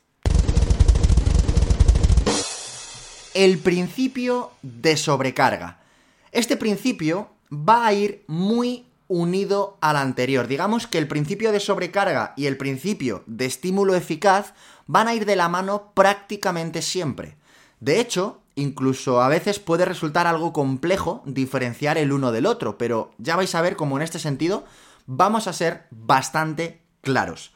el 3.33 3.59
principio 3.59 4.51
de 4.61 4.99
sobrecarga. 4.99 5.81
Este 6.31 6.59
principio 6.59 7.31
va 7.51 7.87
a 7.87 7.95
ir 7.95 8.23
muy 8.27 8.85
unido 9.09 9.79
al 9.81 9.97
anterior. 9.97 10.47
Digamos 10.47 10.87
que 10.87 10.99
el 10.99 11.09
principio 11.09 11.53
de 11.53 11.61
sobrecarga 11.61 12.35
y 12.37 12.45
el 12.45 12.59
principio 12.59 13.23
de 13.27 13.47
estímulo 13.47 13.95
eficaz 13.95 14.53
van 14.87 15.09
a 15.09 15.15
ir 15.15 15.25
de 15.25 15.37
la 15.37 15.49
mano 15.49 15.93
prácticamente 15.95 16.83
siempre. 16.83 17.37
De 17.81 17.99
hecho, 17.99 18.43
incluso 18.57 19.23
a 19.23 19.29
veces 19.29 19.59
puede 19.59 19.87
resultar 19.87 20.27
algo 20.27 20.53
complejo 20.53 21.23
diferenciar 21.25 21.97
el 21.97 22.13
uno 22.13 22.31
del 22.31 22.45
otro, 22.45 22.77
pero 22.77 23.13
ya 23.17 23.37
vais 23.37 23.55
a 23.55 23.63
ver 23.63 23.77
cómo 23.77 23.97
en 23.97 24.03
este 24.03 24.19
sentido 24.19 24.67
vamos 25.13 25.49
a 25.49 25.53
ser 25.53 25.89
bastante 25.91 26.83
claros. 27.01 27.53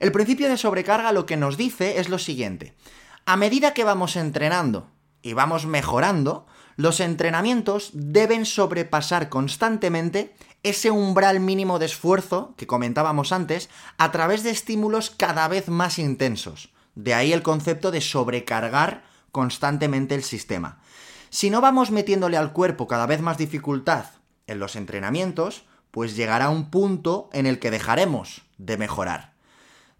El 0.00 0.10
principio 0.10 0.48
de 0.48 0.56
sobrecarga 0.56 1.12
lo 1.12 1.26
que 1.26 1.36
nos 1.36 1.58
dice 1.58 2.00
es 2.00 2.08
lo 2.08 2.18
siguiente. 2.18 2.74
A 3.26 3.36
medida 3.36 3.74
que 3.74 3.84
vamos 3.84 4.16
entrenando 4.16 4.88
y 5.20 5.34
vamos 5.34 5.66
mejorando, 5.66 6.46
los 6.76 7.00
entrenamientos 7.00 7.90
deben 7.92 8.46
sobrepasar 8.46 9.28
constantemente 9.28 10.34
ese 10.62 10.90
umbral 10.90 11.40
mínimo 11.40 11.78
de 11.78 11.86
esfuerzo 11.86 12.54
que 12.56 12.66
comentábamos 12.66 13.32
antes 13.32 13.68
a 13.98 14.10
través 14.10 14.42
de 14.42 14.50
estímulos 14.50 15.10
cada 15.10 15.46
vez 15.46 15.68
más 15.68 15.98
intensos. 15.98 16.72
De 16.94 17.12
ahí 17.12 17.34
el 17.34 17.42
concepto 17.42 17.90
de 17.90 18.00
sobrecargar 18.00 19.04
constantemente 19.30 20.14
el 20.14 20.22
sistema. 20.22 20.78
Si 21.28 21.50
no 21.50 21.60
vamos 21.60 21.90
metiéndole 21.90 22.38
al 22.38 22.54
cuerpo 22.54 22.88
cada 22.88 23.04
vez 23.04 23.20
más 23.20 23.36
dificultad 23.36 24.06
en 24.46 24.58
los 24.58 24.74
entrenamientos, 24.74 25.64
pues 25.94 26.16
llegará 26.16 26.50
un 26.50 26.70
punto 26.70 27.30
en 27.32 27.46
el 27.46 27.60
que 27.60 27.70
dejaremos 27.70 28.42
de 28.58 28.76
mejorar. 28.76 29.32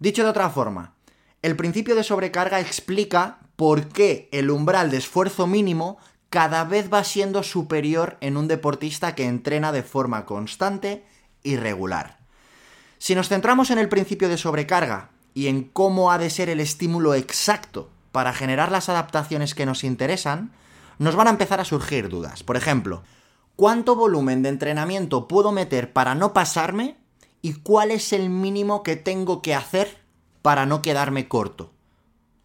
Dicho 0.01 0.25
de 0.25 0.31
otra 0.31 0.51
forma, 0.51 0.95
el 1.41 1.55
principio 1.55 1.95
de 1.95 2.03
sobrecarga 2.03 2.59
explica 2.59 3.39
por 3.55 3.87
qué 3.91 4.29
el 4.33 4.51
umbral 4.51 4.91
de 4.91 4.97
esfuerzo 4.97 5.47
mínimo 5.47 5.99
cada 6.31 6.65
vez 6.65 6.93
va 6.93 7.05
siendo 7.05 7.45
superior 7.45 8.17
en 8.21 8.37
un 8.37 8.49
deportista 8.49 9.15
que 9.15 9.27
entrena 9.27 9.71
de 9.71 9.85
forma 9.85 10.27
constante 10.27 11.05
y 11.45 11.55
regular. 11.59 12.19
Si 12.99 13.15
nos 13.15 13.29
centramos 13.29 13.71
en 13.71 13.79
el 13.79 13.89
principio 13.89 14.29
de 14.29 14.37
sobrecarga 14.37 15.11
y 15.33 15.47
en 15.47 15.63
cómo 15.63 16.11
ha 16.11 16.19
de 16.19 16.29
ser 16.29 16.49
el 16.49 16.59
estímulo 16.59 17.15
exacto 17.15 17.89
para 18.11 18.33
generar 18.33 18.73
las 18.73 18.89
adaptaciones 18.89 19.55
que 19.55 19.65
nos 19.65 19.85
interesan, 19.85 20.51
nos 20.99 21.15
van 21.15 21.29
a 21.29 21.31
empezar 21.31 21.61
a 21.61 21.65
surgir 21.65 22.09
dudas. 22.09 22.43
Por 22.43 22.57
ejemplo, 22.57 23.05
¿cuánto 23.57 23.97
volumen 23.97 24.43
de 24.43 24.49
entrenamiento 24.49 25.29
puedo 25.29 25.53
meter 25.53 25.93
para 25.93 26.15
no 26.15 26.33
pasarme? 26.33 26.97
¿Y 27.43 27.55
cuál 27.55 27.91
es 27.91 28.13
el 28.13 28.31
mínimo 28.31 28.83
que 28.83 28.97
tengo 28.97 29.43
que 29.43 29.55
hacer 29.55 29.99
para 30.43 30.67
no 30.67 30.83
quedarme 30.83 31.29
corto? 31.29 31.73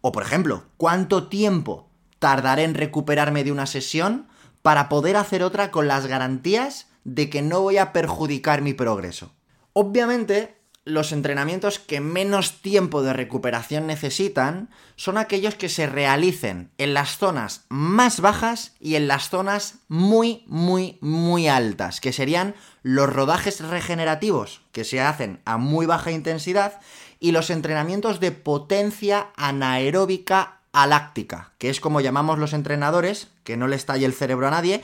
O 0.00 0.12
por 0.12 0.22
ejemplo, 0.22 0.64
¿cuánto 0.76 1.28
tiempo 1.28 1.88
tardaré 2.18 2.64
en 2.64 2.74
recuperarme 2.74 3.44
de 3.44 3.52
una 3.52 3.66
sesión 3.66 4.28
para 4.62 4.88
poder 4.88 5.16
hacer 5.16 5.42
otra 5.42 5.70
con 5.70 5.88
las 5.88 6.06
garantías 6.06 6.88
de 7.04 7.30
que 7.30 7.42
no 7.42 7.62
voy 7.62 7.78
a 7.78 7.92
perjudicar 7.92 8.62
mi 8.62 8.74
progreso? 8.74 9.32
Obviamente, 9.72 10.59
los 10.84 11.12
entrenamientos 11.12 11.78
que 11.78 12.00
menos 12.00 12.62
tiempo 12.62 13.02
de 13.02 13.12
recuperación 13.12 13.86
necesitan 13.86 14.70
son 14.96 15.18
aquellos 15.18 15.54
que 15.54 15.68
se 15.68 15.86
realicen 15.86 16.70
en 16.78 16.94
las 16.94 17.18
zonas 17.18 17.66
más 17.68 18.20
bajas 18.20 18.74
y 18.80 18.94
en 18.94 19.06
las 19.06 19.28
zonas 19.28 19.80
muy, 19.88 20.44
muy, 20.46 20.98
muy 21.00 21.48
altas, 21.48 22.00
que 22.00 22.12
serían 22.12 22.54
los 22.82 23.12
rodajes 23.12 23.60
regenerativos 23.60 24.62
que 24.72 24.84
se 24.84 25.00
hacen 25.00 25.40
a 25.44 25.58
muy 25.58 25.86
baja 25.86 26.12
intensidad 26.12 26.80
y 27.18 27.32
los 27.32 27.50
entrenamientos 27.50 28.18
de 28.18 28.32
potencia 28.32 29.28
anaeróbica 29.36 30.60
aláctica, 30.72 31.52
que 31.58 31.68
es 31.68 31.80
como 31.80 32.00
llamamos 32.00 32.38
los 32.38 32.54
entrenadores, 32.54 33.28
que 33.44 33.56
no 33.56 33.68
le 33.68 33.76
estalle 33.76 34.06
el 34.06 34.14
cerebro 34.14 34.48
a 34.48 34.52
nadie, 34.52 34.82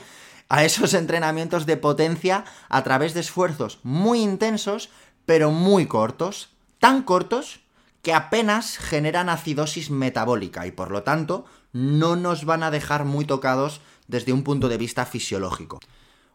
a 0.49 0.63
esos 0.63 0.93
entrenamientos 0.93 1.65
de 1.65 1.77
potencia 1.77 2.45
a 2.69 2.83
través 2.83 3.13
de 3.13 3.21
esfuerzos 3.21 3.79
muy 3.83 4.21
intensos, 4.21 4.89
pero 5.27 5.51
muy 5.51 5.85
cortos, 5.85 6.49
tan 6.79 7.03
cortos 7.03 7.59
que 8.01 8.15
apenas 8.15 8.79
generan 8.79 9.29
acidosis 9.29 9.91
metabólica 9.91 10.65
y 10.65 10.71
por 10.71 10.89
lo 10.89 11.03
tanto 11.03 11.45
no 11.71 12.15
nos 12.15 12.45
van 12.45 12.63
a 12.63 12.71
dejar 12.71 13.05
muy 13.05 13.25
tocados 13.25 13.81
desde 14.07 14.33
un 14.33 14.43
punto 14.43 14.69
de 14.69 14.79
vista 14.79 15.05
fisiológico. 15.05 15.79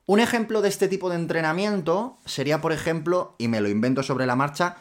Un 0.06 0.20
ejemplo 0.20 0.62
de 0.62 0.68
este 0.68 0.86
tipo 0.86 1.10
de 1.10 1.16
entrenamiento 1.16 2.18
sería, 2.24 2.60
por 2.60 2.70
ejemplo, 2.70 3.34
y 3.38 3.48
me 3.48 3.60
lo 3.60 3.68
invento 3.68 4.04
sobre 4.04 4.26
la 4.26 4.36
marcha, 4.36 4.76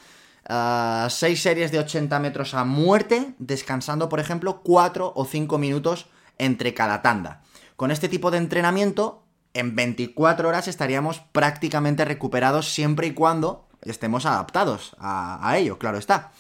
Ah, 0.48 1.08
seis 1.10 1.42
series 1.42 1.72
de 1.72 1.80
80 1.80 2.20
metros 2.20 2.54
a 2.54 2.66
muerte, 2.66 3.36
descansando, 3.38 4.10
por 4.10 4.20
ejemplo, 4.20 4.62
4 4.64 5.14
o 5.16 5.26
5 5.26 5.58
minutos 5.58 6.08
entre 6.38 6.74
cada 6.74 7.02
tanda. 7.02 7.44
Con 7.76 7.92
este 7.92 8.10
tipo 8.10 8.32
de 8.32 8.40
entrenamiento, 8.40 9.24
en 9.54 9.76
24 9.76 10.50
horas 10.50 10.68
estaríamos 10.68 11.20
prácticamente 11.32 12.06
recuperados 12.06 12.74
siempre 12.74 13.08
y 13.08 13.14
cuando 13.14 13.68
estemos 13.84 14.26
adaptados 14.26 14.96
a, 15.00 15.58
ello, 15.58 15.78
claro 15.78 15.98
está. 15.98 16.32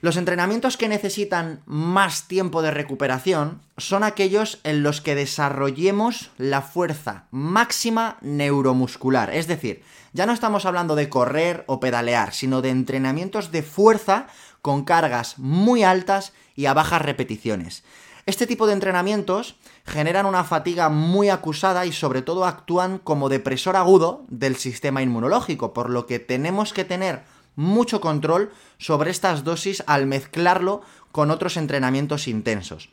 Los 0.00 0.16
entrenamientos 0.16 0.76
que 0.76 0.88
necesitan 0.88 1.62
más 1.64 2.28
tiempo 2.28 2.60
de 2.60 2.70
recuperación 2.70 3.62
son 3.78 4.04
aquellos 4.04 4.60
en 4.62 4.82
los 4.82 5.00
que 5.00 5.14
desarrollemos 5.14 6.30
la 6.36 6.60
fuerza 6.60 7.24
máxima 7.30 8.18
neuromuscular. 8.20 9.34
Es 9.34 9.46
decir, 9.46 9.82
ya 10.12 10.26
no 10.26 10.32
estamos 10.32 10.66
hablando 10.66 10.96
de 10.96 11.08
correr 11.08 11.64
o 11.66 11.80
pedalear, 11.80 12.34
sino 12.34 12.60
de 12.62 12.70
entrenamientos 12.70 13.50
de 13.52 13.62
fuerza 13.62 14.26
con 14.60 14.84
cargas 14.84 15.38
muy 15.38 15.82
altas 15.82 16.32
y 16.54 16.66
a 16.66 16.74
bajas 16.74 17.02
repeticiones. 17.02 17.82
Este 18.26 18.48
tipo 18.48 18.66
de 18.66 18.72
entrenamientos 18.72 19.54
generan 19.84 20.26
una 20.26 20.42
fatiga 20.42 20.88
muy 20.88 21.28
acusada 21.28 21.86
y 21.86 21.92
sobre 21.92 22.22
todo 22.22 22.44
actúan 22.44 22.98
como 22.98 23.28
depresor 23.28 23.76
agudo 23.76 24.24
del 24.26 24.56
sistema 24.56 25.00
inmunológico, 25.00 25.72
por 25.72 25.90
lo 25.90 26.06
que 26.06 26.18
tenemos 26.18 26.72
que 26.72 26.84
tener 26.84 27.22
mucho 27.54 28.00
control 28.00 28.50
sobre 28.78 29.12
estas 29.12 29.44
dosis 29.44 29.84
al 29.86 30.08
mezclarlo 30.08 30.82
con 31.12 31.30
otros 31.30 31.56
entrenamientos 31.56 32.26
intensos. 32.26 32.90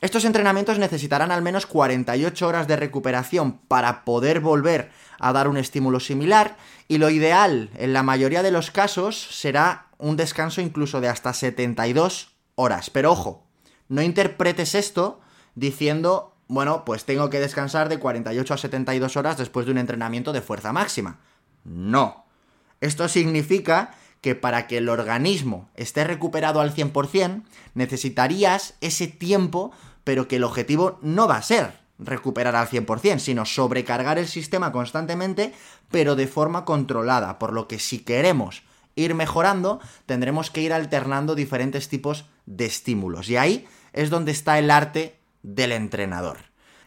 Estos 0.00 0.24
entrenamientos 0.24 0.78
necesitarán 0.78 1.32
al 1.32 1.42
menos 1.42 1.66
48 1.66 2.46
horas 2.46 2.68
de 2.68 2.76
recuperación 2.76 3.58
para 3.66 4.04
poder 4.04 4.38
volver 4.38 4.92
a 5.18 5.32
dar 5.32 5.48
un 5.48 5.56
estímulo 5.56 5.98
similar 5.98 6.56
y 6.86 6.98
lo 6.98 7.10
ideal 7.10 7.70
en 7.74 7.92
la 7.92 8.04
mayoría 8.04 8.44
de 8.44 8.52
los 8.52 8.70
casos 8.70 9.20
será 9.32 9.88
un 9.98 10.14
descanso 10.16 10.60
incluso 10.60 11.00
de 11.00 11.08
hasta 11.08 11.32
72 11.32 12.36
horas. 12.54 12.90
Pero 12.90 13.10
ojo, 13.10 13.47
no 13.88 14.02
interpretes 14.02 14.74
esto 14.74 15.20
diciendo 15.54 16.34
bueno, 16.48 16.84
pues 16.86 17.04
tengo 17.04 17.28
que 17.28 17.40
descansar 17.40 17.90
de 17.90 17.98
48 17.98 18.54
a 18.54 18.56
72 18.56 19.16
horas 19.16 19.36
después 19.36 19.66
de 19.66 19.72
un 19.72 19.78
entrenamiento 19.78 20.32
de 20.32 20.40
fuerza 20.40 20.72
máxima. 20.72 21.18
No. 21.64 22.24
Esto 22.80 23.06
significa 23.08 23.94
que 24.22 24.34
para 24.34 24.66
que 24.66 24.78
el 24.78 24.88
organismo 24.88 25.68
esté 25.74 26.04
recuperado 26.04 26.60
al 26.60 26.74
100%, 26.74 27.42
necesitarías 27.74 28.74
ese 28.80 29.06
tiempo, 29.06 29.72
pero 30.04 30.26
que 30.26 30.36
el 30.36 30.44
objetivo 30.44 30.98
no 31.02 31.28
va 31.28 31.36
a 31.36 31.42
ser 31.42 31.86
recuperar 31.98 32.56
al 32.56 32.68
100%, 32.68 33.18
sino 33.18 33.44
sobrecargar 33.44 34.18
el 34.18 34.28
sistema 34.28 34.72
constantemente, 34.72 35.52
pero 35.90 36.16
de 36.16 36.28
forma 36.28 36.64
controlada, 36.64 37.38
por 37.38 37.52
lo 37.52 37.68
que 37.68 37.78
si 37.78 37.98
queremos 37.98 38.62
ir 38.98 39.14
mejorando, 39.14 39.80
tendremos 40.06 40.50
que 40.50 40.62
ir 40.62 40.72
alternando 40.72 41.34
diferentes 41.34 41.88
tipos 41.88 42.26
de 42.46 42.66
estímulos. 42.66 43.28
Y 43.28 43.36
ahí 43.36 43.66
es 43.92 44.10
donde 44.10 44.32
está 44.32 44.58
el 44.58 44.70
arte 44.70 45.18
del 45.42 45.72
entrenador. 45.72 46.38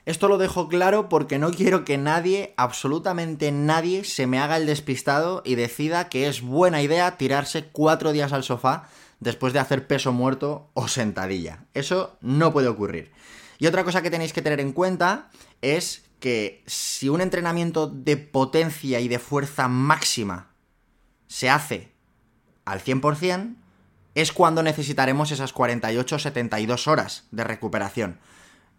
Esto 0.05 0.27
lo 0.27 0.37
dejo 0.37 0.67
claro 0.67 1.09
porque 1.09 1.37
no 1.37 1.51
quiero 1.51 1.85
que 1.85 1.97
nadie, 1.97 2.53
absolutamente 2.57 3.51
nadie, 3.51 4.03
se 4.03 4.25
me 4.25 4.39
haga 4.39 4.57
el 4.57 4.65
despistado 4.65 5.43
y 5.45 5.55
decida 5.55 6.09
que 6.09 6.27
es 6.27 6.41
buena 6.41 6.81
idea 6.81 7.17
tirarse 7.17 7.65
cuatro 7.65 8.11
días 8.11 8.33
al 8.33 8.43
sofá 8.43 8.89
después 9.19 9.53
de 9.53 9.59
hacer 9.59 9.85
peso 9.85 10.11
muerto 10.11 10.69
o 10.73 10.87
sentadilla. 10.87 11.65
Eso 11.75 12.17
no 12.21 12.51
puede 12.51 12.67
ocurrir. 12.67 13.11
Y 13.59 13.67
otra 13.67 13.83
cosa 13.83 14.01
que 14.01 14.09
tenéis 14.09 14.33
que 14.33 14.41
tener 14.41 14.59
en 14.59 14.73
cuenta 14.73 15.29
es 15.61 16.03
que 16.19 16.63
si 16.65 17.07
un 17.09 17.21
entrenamiento 17.21 17.87
de 17.87 18.17
potencia 18.17 18.99
y 18.99 19.07
de 19.07 19.19
fuerza 19.19 19.67
máxima 19.67 20.51
se 21.27 21.49
hace 21.49 21.90
al 22.65 22.81
100%, 22.81 23.55
es 24.15 24.31
cuando 24.31 24.63
necesitaremos 24.63 25.31
esas 25.31 25.53
48 25.53 26.15
o 26.15 26.19
72 26.19 26.87
horas 26.87 27.27
de 27.31 27.43
recuperación. 27.43 28.19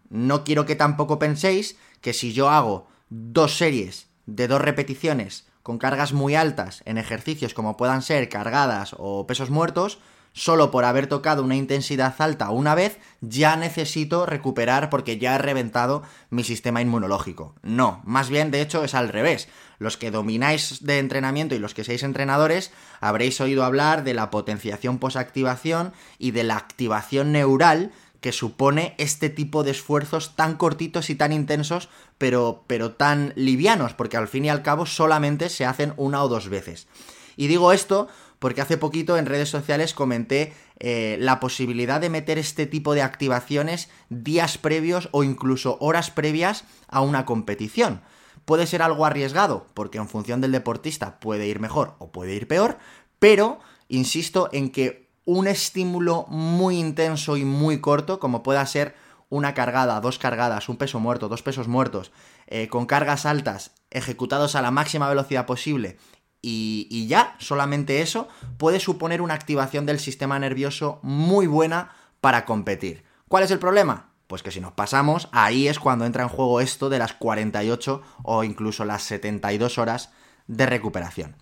No 0.09 0.43
quiero 0.43 0.65
que 0.65 0.75
tampoco 0.75 1.17
penséis 1.17 1.77
que 2.01 2.13
si 2.13 2.33
yo 2.33 2.49
hago 2.49 2.87
dos 3.09 3.57
series 3.57 4.07
de 4.25 4.47
dos 4.47 4.61
repeticiones 4.61 5.47
con 5.63 5.77
cargas 5.77 6.13
muy 6.13 6.35
altas 6.35 6.83
en 6.85 6.97
ejercicios 6.97 7.53
como 7.53 7.77
puedan 7.77 8.01
ser 8.01 8.29
cargadas 8.29 8.95
o 8.97 9.25
pesos 9.25 9.49
muertos, 9.49 9.99
solo 10.33 10.71
por 10.71 10.83
haber 10.83 11.07
tocado 11.07 11.43
una 11.43 11.55
intensidad 11.55 12.15
alta 12.17 12.49
una 12.49 12.75
vez, 12.75 12.99
ya 13.21 13.55
necesito 13.55 14.25
recuperar 14.25 14.89
porque 14.89 15.17
ya 15.17 15.35
he 15.35 15.37
reventado 15.37 16.03
mi 16.29 16.43
sistema 16.43 16.81
inmunológico. 16.81 17.55
No, 17.61 18.01
más 18.03 18.29
bien 18.29 18.51
de 18.51 18.61
hecho 18.61 18.83
es 18.83 18.95
al 18.95 19.09
revés. 19.09 19.47
Los 19.79 19.97
que 19.97 20.11
domináis 20.11 20.83
de 20.85 20.99
entrenamiento 20.99 21.55
y 21.55 21.59
los 21.59 21.73
que 21.73 21.83
seáis 21.83 22.03
entrenadores 22.03 22.71
habréis 22.99 23.39
oído 23.41 23.63
hablar 23.63 24.03
de 24.03 24.13
la 24.13 24.29
potenciación 24.29 24.97
posactivación 24.97 25.93
y 26.17 26.31
de 26.31 26.43
la 26.43 26.57
activación 26.57 27.31
neural 27.31 27.91
que 28.23 28.31
supone 28.31 28.95
este 28.97 29.29
tipo 29.29 29.63
de 29.63 29.71
esfuerzos 29.71 30.37
tan 30.37 30.55
cortitos 30.55 31.09
y 31.09 31.15
tan 31.15 31.33
intensos, 31.33 31.89
pero, 32.17 32.63
pero 32.67 32.93
tan 32.93 33.33
livianos, 33.35 33.93
porque 33.93 34.15
al 34.15 34.29
fin 34.29 34.45
y 34.45 34.49
al 34.49 34.63
cabo 34.63 34.85
solamente 34.85 35.49
se 35.49 35.65
hacen 35.65 35.93
una 35.97 36.23
o 36.23 36.29
dos 36.29 36.47
veces. 36.47 36.87
Y 37.35 37.47
digo 37.47 37.73
esto 37.73 38.07
porque 38.43 38.59
hace 38.59 38.77
poquito 38.77 39.17
en 39.17 39.25
redes 39.25 39.47
sociales 39.47 39.93
comenté 39.93 40.51
eh, 40.77 41.15
la 41.21 41.39
posibilidad 41.39 42.01
de 42.01 42.09
meter 42.09 42.37
este 42.37 42.65
tipo 42.65 42.93
de 42.93 43.01
activaciones 43.01 43.87
días 44.09 44.57
previos 44.57 45.07
o 45.13 45.23
incluso 45.23 45.77
horas 45.79 46.11
previas 46.11 46.65
a 46.89 46.99
una 46.99 47.23
competición. 47.23 48.01
Puede 48.43 48.67
ser 48.67 48.81
algo 48.81 49.05
arriesgado, 49.05 49.67
porque 49.73 49.97
en 49.97 50.09
función 50.09 50.41
del 50.41 50.51
deportista 50.51 51.21
puede 51.21 51.47
ir 51.47 51.61
mejor 51.61 51.95
o 51.99 52.11
puede 52.11 52.33
ir 52.35 52.49
peor, 52.49 52.79
pero 53.17 53.61
insisto 53.87 54.49
en 54.51 54.71
que 54.71 55.07
un 55.23 55.47
estímulo 55.47 56.25
muy 56.27 56.77
intenso 56.77 57.37
y 57.37 57.45
muy 57.45 57.79
corto, 57.79 58.19
como 58.19 58.43
pueda 58.43 58.65
ser 58.65 58.93
una 59.29 59.53
cargada, 59.53 60.01
dos 60.01 60.19
cargadas, 60.19 60.67
un 60.67 60.75
peso 60.75 60.99
muerto, 60.99 61.29
dos 61.29 61.43
pesos 61.43 61.69
muertos, 61.69 62.11
eh, 62.47 62.67
con 62.67 62.87
cargas 62.87 63.25
altas, 63.25 63.71
ejecutados 63.89 64.55
a 64.55 64.61
la 64.61 64.69
máxima 64.69 65.07
velocidad 65.07 65.45
posible 65.45 65.97
y, 66.45 67.07
ya, 67.07 67.35
solamente 67.39 68.01
eso, 68.01 68.27
puede 68.57 68.81
suponer 68.81 69.21
una 69.21 69.33
activación 69.33 69.85
del 69.85 69.99
sistema 69.99 70.37
nervioso 70.37 70.99
muy 71.01 71.47
buena 71.47 71.95
para 72.19 72.43
competir. 72.43 73.05
¿Cuál 73.29 73.43
es 73.43 73.51
el 73.51 73.59
problema? 73.59 74.09
Pues 74.27 74.43
que 74.43 74.51
si 74.51 74.59
nos 74.59 74.73
pasamos, 74.73 75.29
ahí 75.31 75.69
es 75.69 75.79
cuando 75.79 76.05
entra 76.05 76.23
en 76.23 76.29
juego 76.29 76.59
esto 76.59 76.89
de 76.89 76.99
las 76.99 77.13
48 77.13 78.01
o 78.23 78.43
incluso 78.43 78.83
las 78.83 79.03
72 79.03 79.77
horas 79.77 80.09
de 80.47 80.65
recuperación. 80.65 81.37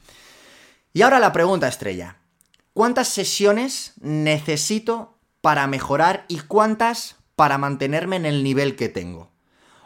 Y 0.94 1.02
ahora 1.02 1.20
la 1.20 1.34
pregunta 1.34 1.68
estrella. 1.68 2.18
¿Cuántas 2.74 3.08
sesiones 3.08 3.94
necesito 4.02 5.18
para 5.42 5.66
mejorar 5.66 6.26
y 6.28 6.42
cuántas 6.42 7.16
para 7.36 7.58
mantenerme 7.58 8.18
en 8.18 8.28
el 8.28 8.44
nivel 8.44 8.76
que 8.76 8.88
tengo? 8.88 9.31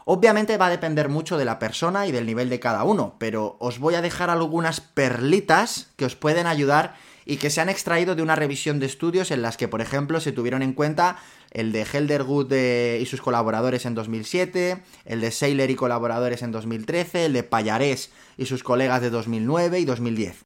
Obviamente 0.08 0.58
va 0.58 0.68
a 0.68 0.70
depender 0.70 1.10
mucho 1.10 1.36
de 1.36 1.46
la 1.46 1.58
persona 1.58 2.06
y 2.06 2.12
del 2.12 2.28
nivel 2.28 2.48
de 2.48 2.60
cada 2.60 2.84
uno, 2.84 3.16
pero 3.18 3.58
os 3.60 3.80
voy 3.80 3.96
a 3.96 4.04
dejar 4.04 4.30
algunas 4.30 4.80
perlitas 4.80 5.90
que 5.96 6.06
os 6.06 6.16
pueden 6.16 6.46
ayudar 6.46 6.94
y 7.26 7.38
que 7.38 7.50
se 7.50 7.60
han 7.60 7.70
extraído 7.70 8.14
de 8.14 8.22
una 8.22 8.36
revisión 8.36 8.80
de 8.80 8.86
estudios 8.86 9.32
en 9.32 9.42
las 9.42 9.58
que, 9.58 9.68
por 9.68 9.82
ejemplo, 9.82 10.20
se 10.20 10.32
tuvieron 10.32 10.62
en 10.62 10.74
cuenta 10.74 11.18
el 11.50 11.72
de 11.72 11.88
Helderwood 11.92 12.54
y 13.02 13.06
sus 13.08 13.20
colaboradores 13.20 13.88
en 13.88 13.96
2007, 13.96 14.84
el 15.06 15.22
de 15.22 15.32
Saylor 15.32 15.72
y 15.72 15.76
colaboradores 15.76 16.44
en 16.44 16.52
2013, 16.52 17.26
el 17.26 17.34
de 17.34 17.42
Payarés 17.42 18.12
y 18.38 18.46
sus 18.46 18.62
colegas 18.62 19.02
de 19.02 19.10
2009 19.10 19.80
y 19.80 19.86
2010. 19.86 20.46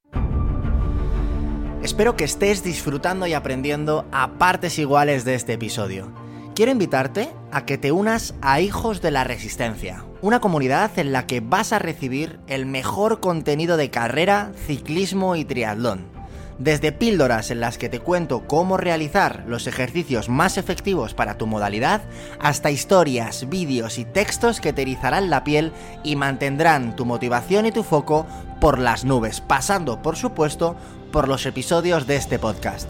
Espero 1.84 2.15
que 2.15 2.24
estés 2.24 2.63
disfrutando 2.63 3.28
y 3.28 3.34
aprendiendo 3.34 4.06
a 4.13 4.38
partes 4.38 4.80
iguales 4.80 5.26
de 5.26 5.36
este 5.36 5.54
episodio 5.54 6.18
quiero 6.60 6.74
invitarte 6.74 7.30
a 7.54 7.65
que 7.65 7.78
te 7.78 7.93
unas 7.93 8.36
a 8.41 8.60
Hijos 8.60 9.02
de 9.02 9.12
la 9.12 9.24
Resistencia, 9.24 10.04
una 10.22 10.41
comunidad 10.41 10.91
en 11.00 11.13
la 11.13 11.26
que 11.26 11.39
vas 11.39 11.72
a 11.72 11.80
recibir 11.80 12.38
el 12.48 12.65
mejor 12.65 13.22
contenido 13.22 13.78
de 13.78 13.89
carrera, 13.89 14.52
ciclismo 14.67 15.38
y 15.38 15.45
triatlón. 15.45 16.02
Desde 16.58 16.91
píldoras 16.91 17.50
en 17.50 17.62
las 17.62 17.78
que 17.78 17.88
te 17.88 18.02
cuento 18.02 18.45
cómo 18.45 18.76
realizar 18.76 19.45
los 19.48 19.67
ejercicios 19.67 20.28
más 20.28 20.58
efectivos 20.58 21.13
para 21.13 21.38
tu 21.38 21.48
modalidad, 21.48 22.02
hasta 22.41 22.72
historias, 22.72 23.48
vídeos 23.48 23.98
y 23.98 24.04
textos 24.04 24.60
que 24.60 24.74
te 24.74 24.82
erizarán 24.82 25.30
la 25.30 25.45
piel 25.45 25.72
y 26.04 26.17
mantendrán 26.17 26.93
tu 26.98 27.06
motivación 27.06 27.67
y 27.67 27.72
tu 27.72 27.84
foco 27.84 28.28
por 28.60 28.80
las 28.80 29.06
nubes, 29.06 29.39
pasando, 29.39 30.02
por 30.02 30.17
supuesto, 30.17 30.76
por 31.13 31.30
los 31.30 31.45
episodios 31.45 32.06
de 32.06 32.17
este 32.17 32.38
podcast. 32.38 32.89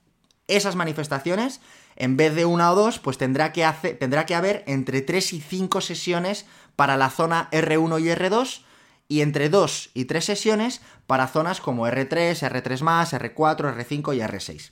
esas 0.47 0.75
manifestaciones, 0.75 1.61
en 1.95 2.17
vez 2.17 2.33
de 2.33 2.45
una 2.45 2.71
o 2.71 2.75
dos, 2.75 2.97
pues 2.99 3.17
tendrá 3.17 3.53
que, 3.53 3.67
tendrá 3.99 4.25
que 4.25 4.35
haber 4.35 4.63
entre 4.65 5.01
3 5.01 5.33
y 5.33 5.41
5 5.41 5.81
sesiones 5.81 6.45
para 6.75 6.97
la 6.97 7.09
zona 7.09 7.49
R1 7.51 8.01
y 8.01 8.05
R2 8.07 8.61
y 9.07 9.21
entre 9.21 9.49
2 9.49 9.91
y 9.93 10.05
3 10.05 10.25
sesiones 10.25 10.81
para 11.07 11.27
zonas 11.27 11.61
como 11.61 11.87
R3, 11.87 12.39
R3, 12.39 13.33
R4, 13.33 13.75
R5 13.75 14.15
y 14.15 14.19
R6. 14.19 14.71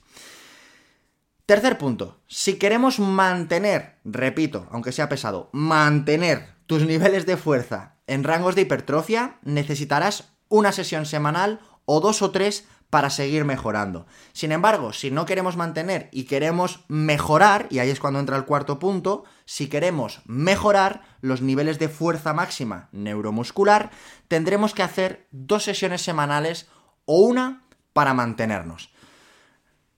Tercer 1.48 1.78
punto, 1.78 2.20
si 2.26 2.58
queremos 2.58 3.00
mantener, 3.00 4.00
repito, 4.04 4.68
aunque 4.70 4.92
sea 4.92 5.08
pesado, 5.08 5.48
mantener 5.52 6.46
tus 6.66 6.82
niveles 6.82 7.24
de 7.24 7.38
fuerza 7.38 7.96
en 8.06 8.22
rangos 8.22 8.54
de 8.54 8.60
hipertrofia, 8.60 9.38
necesitarás 9.40 10.34
una 10.50 10.72
sesión 10.72 11.06
semanal 11.06 11.60
o 11.86 12.00
dos 12.00 12.20
o 12.20 12.32
tres 12.32 12.68
para 12.90 13.08
seguir 13.08 13.46
mejorando. 13.46 14.06
Sin 14.34 14.52
embargo, 14.52 14.92
si 14.92 15.10
no 15.10 15.24
queremos 15.24 15.56
mantener 15.56 16.10
y 16.12 16.24
queremos 16.24 16.84
mejorar, 16.88 17.66
y 17.70 17.78
ahí 17.78 17.88
es 17.88 17.98
cuando 17.98 18.20
entra 18.20 18.36
el 18.36 18.44
cuarto 18.44 18.78
punto, 18.78 19.24
si 19.46 19.68
queremos 19.68 20.20
mejorar 20.26 21.00
los 21.22 21.40
niveles 21.40 21.78
de 21.78 21.88
fuerza 21.88 22.34
máxima 22.34 22.90
neuromuscular, 22.92 23.90
tendremos 24.28 24.74
que 24.74 24.82
hacer 24.82 25.26
dos 25.30 25.64
sesiones 25.64 26.02
semanales 26.02 26.68
o 27.06 27.20
una 27.20 27.64
para 27.94 28.12
mantenernos. 28.12 28.92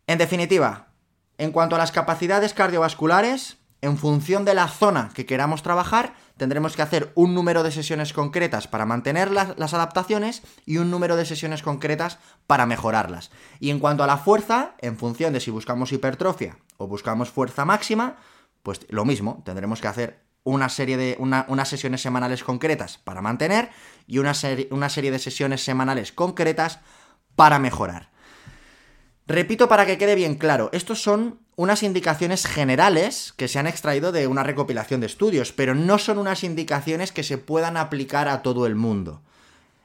En 0.07 0.19
definitiva, 0.19 0.90
en 1.41 1.53
cuanto 1.53 1.75
a 1.75 1.79
las 1.79 1.91
capacidades 1.91 2.53
cardiovasculares, 2.53 3.57
en 3.81 3.97
función 3.97 4.45
de 4.45 4.53
la 4.53 4.69
zona 4.69 5.11
que 5.15 5.25
queramos 5.25 5.63
trabajar, 5.63 6.15
tendremos 6.37 6.77
que 6.77 6.83
hacer 6.83 7.13
un 7.15 7.35
número 7.35 7.63
de 7.63 7.73
sesiones 7.73 8.13
concretas 8.13 8.69
para 8.69 8.85
mantener 8.85 9.31
las, 9.31 9.73
adaptaciones 9.73 10.43
y 10.67 10.77
un 10.77 10.91
número 10.91 11.17
de 11.17 11.25
sesiones 11.25 11.63
concretas 11.63 12.19
para 12.47 12.67
mejorarlas. 12.67 13.31
Y 13.59 13.71
en 13.71 13.79
cuanto 13.79 14.05
a 14.05 14.07
la 14.07 14.19
fuerza, 14.19 14.75
en 14.81 14.99
función 14.99 15.33
de 15.33 15.41
si 15.41 15.51
buscamos 15.51 15.93
hipertrofia 15.93 16.59
o 16.77 16.87
buscamos 16.87 17.31
fuerza 17.31 17.65
máxima, 17.65 18.17
pues 18.63 18.81
lo 18.91 19.07
mismo, 19.07 19.43
tendremos 19.47 19.81
que 19.81 19.89
hacer 19.89 20.23
una 20.45 20.69
serie 20.69 20.99
de 20.99 21.17
unas 21.19 21.69
sesiones 21.69 22.03
semanales 22.03 22.45
concretas 22.45 22.99
para 22.99 23.23
mantener 23.23 23.71
y 24.07 24.19
una, 24.19 24.35
una 24.71 24.91
serie 24.91 25.11
de 25.11 25.19
sesiones 25.19 25.65
semanales 25.65 26.13
concretas 26.13 26.81
para 27.35 27.59
mejorar. 27.59 28.11
Repito 29.31 29.69
para 29.69 29.87
que 29.87 29.97
quede 29.97 30.17
bien 30.17 30.35
claro, 30.35 30.71
estos 30.73 31.01
son 31.01 31.39
unas 31.55 31.85
indicaciones 31.85 32.45
generales 32.47 33.33
que 33.37 33.47
se 33.47 33.61
han 33.61 33.69
extraído 33.69 34.11
de 34.11 34.27
una 34.27 34.43
recopilación 34.43 35.01
de 35.01 35.07
estudios, 35.07 35.53
pero 35.53 35.77
no 35.77 35.99
son 35.99 36.19
unas 36.19 36.43
indicaciones 36.43 37.13
que 37.13 37.23
se 37.23 37.39
puedan 37.39 37.77
aplicar 37.77 38.27
a 38.27 38.43
todo 38.43 38.67
el 38.67 38.75
mundo. 38.75 39.23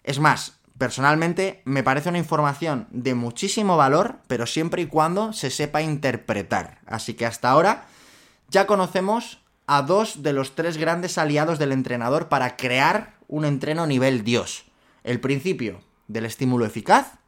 Es 0.04 0.18
más, 0.18 0.54
personalmente 0.80 1.62
me 1.64 1.84
parece 1.84 2.10
una 2.10 2.18
información 2.18 2.88
de 2.90 3.14
muchísimo 3.14 3.78
valor, 3.78 4.16
pero 4.26 4.48
siempre 4.48 4.82
y 4.82 4.88
cuando 4.88 5.32
se 5.32 5.52
sepa 5.52 5.84
interpretar. 5.84 6.80
Así 6.88 7.14
que 7.14 7.28
hasta 7.28 7.52
ahora 7.52 7.86
ya 8.50 8.66
conocemos 8.66 9.44
a 9.68 9.84
dos 9.84 10.24
de 10.24 10.34
los 10.34 10.56
tres 10.56 10.78
grandes 10.78 11.20
aliados 11.20 11.60
del 11.60 11.72
entrenador 11.72 12.30
para 12.30 12.58
crear 12.58 13.14
un 13.28 13.46
entreno 13.46 13.86
nivel 13.86 14.24
Dios. 14.24 14.66
El 15.04 15.20
principio 15.20 15.82
del 16.08 16.26
estímulo 16.26 16.66
eficaz 16.66 17.20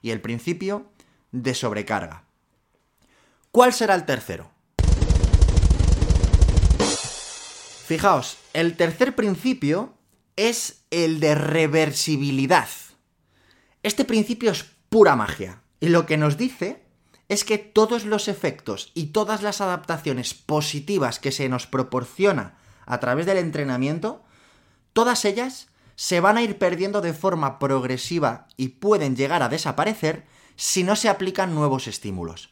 y 0.00 0.10
el 0.12 0.22
principio 0.22 0.86
de 1.32 1.54
sobrecarga. 1.54 2.24
¿Cuál 3.50 3.72
será 3.72 3.94
el 3.94 4.04
tercero? 4.04 4.50
Fijaos, 7.86 8.36
el 8.52 8.76
tercer 8.76 9.14
principio 9.14 9.94
es 10.34 10.82
el 10.90 11.20
de 11.20 11.34
reversibilidad. 11.34 12.68
Este 13.82 14.04
principio 14.04 14.50
es 14.50 14.64
pura 14.88 15.14
magia 15.14 15.62
y 15.80 15.88
lo 15.88 16.04
que 16.04 16.16
nos 16.16 16.36
dice 16.36 16.82
es 17.28 17.44
que 17.44 17.58
todos 17.58 18.04
los 18.04 18.28
efectos 18.28 18.90
y 18.94 19.06
todas 19.06 19.42
las 19.42 19.60
adaptaciones 19.60 20.34
positivas 20.34 21.18
que 21.18 21.32
se 21.32 21.48
nos 21.48 21.66
proporciona 21.66 22.58
a 22.86 22.98
través 23.00 23.26
del 23.26 23.38
entrenamiento, 23.38 24.24
todas 24.92 25.24
ellas 25.24 25.68
se 25.96 26.20
van 26.20 26.36
a 26.36 26.42
ir 26.42 26.58
perdiendo 26.58 27.00
de 27.00 27.14
forma 27.14 27.58
progresiva 27.58 28.48
y 28.56 28.68
pueden 28.68 29.16
llegar 29.16 29.42
a 29.42 29.48
desaparecer 29.48 30.26
si 30.56 30.82
no 30.82 30.96
se 30.96 31.08
aplican 31.08 31.54
nuevos 31.54 31.86
estímulos. 31.86 32.50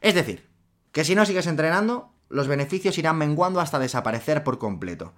Es 0.00 0.14
decir, 0.14 0.46
que 0.92 1.04
si 1.04 1.14
no 1.14 1.26
sigues 1.26 1.46
entrenando, 1.46 2.12
los 2.28 2.48
beneficios 2.48 2.98
irán 2.98 3.18
menguando 3.18 3.60
hasta 3.60 3.78
desaparecer 3.78 4.42
por 4.42 4.58
completo. 4.58 5.12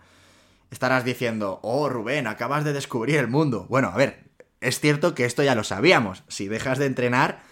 Estarás 0.70 1.04
diciendo, 1.04 1.60
oh 1.62 1.88
Rubén, 1.88 2.26
acabas 2.26 2.64
de 2.64 2.72
descubrir 2.72 3.16
el 3.16 3.28
mundo. 3.28 3.66
Bueno, 3.70 3.88
a 3.88 3.96
ver, 3.96 4.24
es 4.60 4.80
cierto 4.80 5.14
que 5.14 5.24
esto 5.24 5.42
ya 5.42 5.54
lo 5.54 5.64
sabíamos. 5.64 6.24
Si 6.28 6.48
dejas 6.48 6.78
de 6.78 6.86
entrenar, 6.86 7.42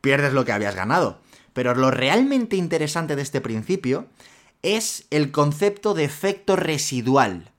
pierdes 0.00 0.32
lo 0.32 0.44
que 0.44 0.52
habías 0.52 0.74
ganado. 0.74 1.20
Pero 1.54 1.74
lo 1.74 1.90
realmente 1.90 2.56
interesante 2.56 3.16
de 3.16 3.22
este 3.22 3.40
principio 3.40 4.06
es 4.62 5.06
el 5.10 5.32
concepto 5.32 5.94
de 5.94 6.04
efecto 6.04 6.54
residual. 6.56 7.50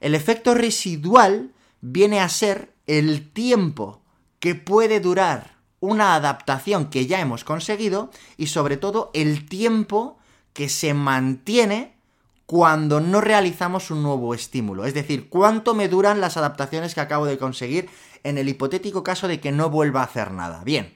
El 0.00 0.14
efecto 0.14 0.54
residual 0.54 1.52
viene 1.80 2.20
a 2.20 2.28
ser 2.28 2.72
el 2.86 3.30
tiempo 3.30 4.02
que 4.38 4.54
puede 4.54 5.00
durar 5.00 5.55
una 5.86 6.14
adaptación 6.14 6.90
que 6.90 7.06
ya 7.06 7.20
hemos 7.20 7.44
conseguido 7.44 8.10
y 8.36 8.48
sobre 8.48 8.76
todo 8.76 9.10
el 9.14 9.48
tiempo 9.48 10.18
que 10.52 10.68
se 10.68 10.94
mantiene 10.94 11.96
cuando 12.46 13.00
no 13.00 13.20
realizamos 13.20 13.90
un 13.90 14.02
nuevo 14.02 14.32
estímulo. 14.32 14.84
Es 14.84 14.94
decir, 14.94 15.28
cuánto 15.28 15.74
me 15.74 15.88
duran 15.88 16.20
las 16.20 16.36
adaptaciones 16.36 16.94
que 16.94 17.00
acabo 17.00 17.26
de 17.26 17.38
conseguir 17.38 17.88
en 18.22 18.38
el 18.38 18.48
hipotético 18.48 19.02
caso 19.02 19.28
de 19.28 19.40
que 19.40 19.52
no 19.52 19.68
vuelva 19.68 20.00
a 20.00 20.04
hacer 20.04 20.30
nada. 20.30 20.62
Bien, 20.64 20.94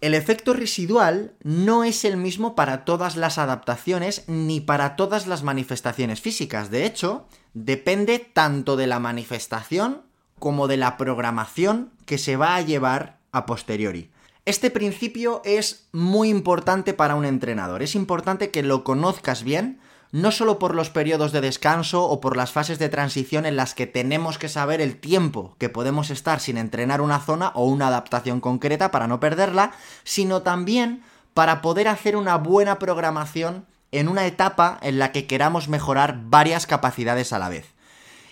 el 0.00 0.14
efecto 0.14 0.54
residual 0.54 1.34
no 1.42 1.84
es 1.84 2.04
el 2.04 2.16
mismo 2.16 2.54
para 2.54 2.84
todas 2.84 3.16
las 3.16 3.38
adaptaciones 3.38 4.24
ni 4.28 4.60
para 4.60 4.96
todas 4.96 5.26
las 5.26 5.42
manifestaciones 5.42 6.20
físicas. 6.20 6.70
De 6.70 6.84
hecho, 6.84 7.26
depende 7.54 8.18
tanto 8.18 8.76
de 8.76 8.86
la 8.86 9.00
manifestación 9.00 10.02
como 10.38 10.68
de 10.68 10.76
la 10.76 10.96
programación 10.96 11.90
que 12.06 12.18
se 12.18 12.36
va 12.36 12.56
a 12.56 12.62
llevar 12.62 13.18
a 13.32 13.46
posteriori. 13.46 14.10
Este 14.48 14.70
principio 14.70 15.42
es 15.44 15.88
muy 15.92 16.30
importante 16.30 16.94
para 16.94 17.16
un 17.16 17.26
entrenador. 17.26 17.82
Es 17.82 17.94
importante 17.94 18.50
que 18.50 18.62
lo 18.62 18.82
conozcas 18.82 19.42
bien 19.42 19.78
no 20.10 20.32
solo 20.32 20.58
por 20.58 20.74
los 20.74 20.88
periodos 20.88 21.32
de 21.32 21.42
descanso 21.42 22.04
o 22.04 22.18
por 22.22 22.34
las 22.34 22.50
fases 22.50 22.78
de 22.78 22.88
transición 22.88 23.44
en 23.44 23.56
las 23.56 23.74
que 23.74 23.86
tenemos 23.86 24.38
que 24.38 24.48
saber 24.48 24.80
el 24.80 24.96
tiempo 24.96 25.54
que 25.58 25.68
podemos 25.68 26.08
estar 26.08 26.40
sin 26.40 26.56
entrenar 26.56 27.02
una 27.02 27.20
zona 27.20 27.52
o 27.56 27.66
una 27.66 27.88
adaptación 27.88 28.40
concreta 28.40 28.90
para 28.90 29.06
no 29.06 29.20
perderla, 29.20 29.72
sino 30.02 30.40
también 30.40 31.02
para 31.34 31.60
poder 31.60 31.86
hacer 31.86 32.16
una 32.16 32.38
buena 32.38 32.78
programación 32.78 33.66
en 33.92 34.08
una 34.08 34.24
etapa 34.24 34.78
en 34.80 34.98
la 34.98 35.12
que 35.12 35.26
queramos 35.26 35.68
mejorar 35.68 36.22
varias 36.24 36.66
capacidades 36.66 37.34
a 37.34 37.38
la 37.38 37.50
vez. 37.50 37.74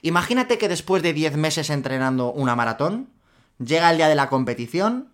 Imagínate 0.00 0.56
que 0.56 0.70
después 0.70 1.02
de 1.02 1.12
10 1.12 1.36
meses 1.36 1.68
entrenando 1.68 2.32
una 2.32 2.56
maratón, 2.56 3.10
llega 3.58 3.90
el 3.90 3.98
día 3.98 4.08
de 4.08 4.14
la 4.14 4.30
competición, 4.30 5.10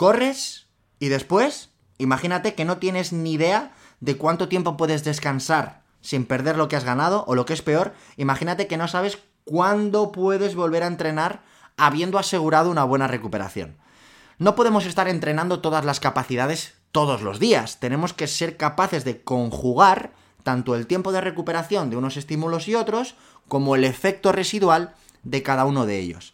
corres 0.00 0.66
y 0.98 1.08
después, 1.08 1.68
imagínate 1.98 2.54
que 2.54 2.64
no 2.64 2.78
tienes 2.78 3.12
ni 3.12 3.32
idea 3.32 3.74
de 4.00 4.16
cuánto 4.16 4.48
tiempo 4.48 4.78
puedes 4.78 5.04
descansar 5.04 5.82
sin 6.00 6.24
perder 6.24 6.56
lo 6.56 6.68
que 6.68 6.76
has 6.76 6.84
ganado, 6.84 7.22
o 7.26 7.34
lo 7.34 7.44
que 7.44 7.52
es 7.52 7.60
peor, 7.60 7.92
imagínate 8.16 8.66
que 8.66 8.78
no 8.78 8.88
sabes 8.88 9.18
cuándo 9.44 10.10
puedes 10.10 10.54
volver 10.54 10.84
a 10.84 10.86
entrenar 10.86 11.42
habiendo 11.76 12.18
asegurado 12.18 12.70
una 12.70 12.84
buena 12.84 13.08
recuperación. 13.08 13.76
No 14.38 14.56
podemos 14.56 14.86
estar 14.86 15.06
entrenando 15.06 15.60
todas 15.60 15.84
las 15.84 16.00
capacidades 16.00 16.72
todos 16.92 17.20
los 17.20 17.38
días, 17.38 17.78
tenemos 17.78 18.14
que 18.14 18.26
ser 18.26 18.56
capaces 18.56 19.04
de 19.04 19.22
conjugar 19.22 20.14
tanto 20.42 20.76
el 20.76 20.86
tiempo 20.86 21.12
de 21.12 21.20
recuperación 21.20 21.90
de 21.90 21.98
unos 21.98 22.16
estímulos 22.16 22.68
y 22.68 22.74
otros, 22.74 23.16
como 23.48 23.76
el 23.76 23.84
efecto 23.84 24.32
residual 24.32 24.94
de 25.24 25.42
cada 25.42 25.66
uno 25.66 25.84
de 25.84 25.98
ellos. 25.98 26.32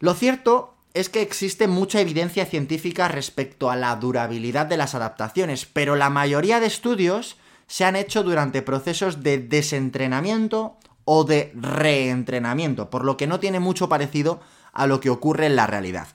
Lo 0.00 0.14
cierto 0.14 0.74
es 0.94 1.08
que 1.08 1.22
existe 1.22 1.68
mucha 1.68 2.00
evidencia 2.00 2.44
científica 2.44 3.08
respecto 3.08 3.70
a 3.70 3.76
la 3.76 3.96
durabilidad 3.96 4.66
de 4.66 4.76
las 4.76 4.94
adaptaciones, 4.94 5.66
pero 5.66 5.96
la 5.96 6.10
mayoría 6.10 6.60
de 6.60 6.66
estudios 6.66 7.36
se 7.66 7.84
han 7.84 7.96
hecho 7.96 8.22
durante 8.22 8.62
procesos 8.62 9.22
de 9.22 9.38
desentrenamiento 9.38 10.76
o 11.04 11.24
de 11.24 11.52
reentrenamiento, 11.54 12.90
por 12.90 13.04
lo 13.04 13.16
que 13.16 13.26
no 13.26 13.40
tiene 13.40 13.60
mucho 13.60 13.88
parecido 13.88 14.40
a 14.72 14.86
lo 14.86 15.00
que 15.00 15.10
ocurre 15.10 15.46
en 15.46 15.56
la 15.56 15.66
realidad. 15.66 16.08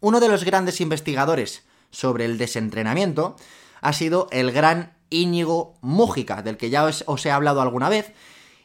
Uno 0.00 0.20
de 0.20 0.28
los 0.28 0.44
grandes 0.44 0.80
investigadores 0.80 1.64
sobre 1.90 2.24
el 2.24 2.38
desentrenamiento 2.38 3.36
ha 3.80 3.92
sido 3.92 4.28
el 4.30 4.52
gran 4.52 4.92
Íñigo 5.08 5.74
Mújica, 5.80 6.42
del 6.42 6.56
que 6.56 6.70
ya 6.70 6.84
os, 6.84 7.26
he 7.26 7.30
hablado 7.30 7.60
alguna 7.60 7.88
vez. 7.88 8.12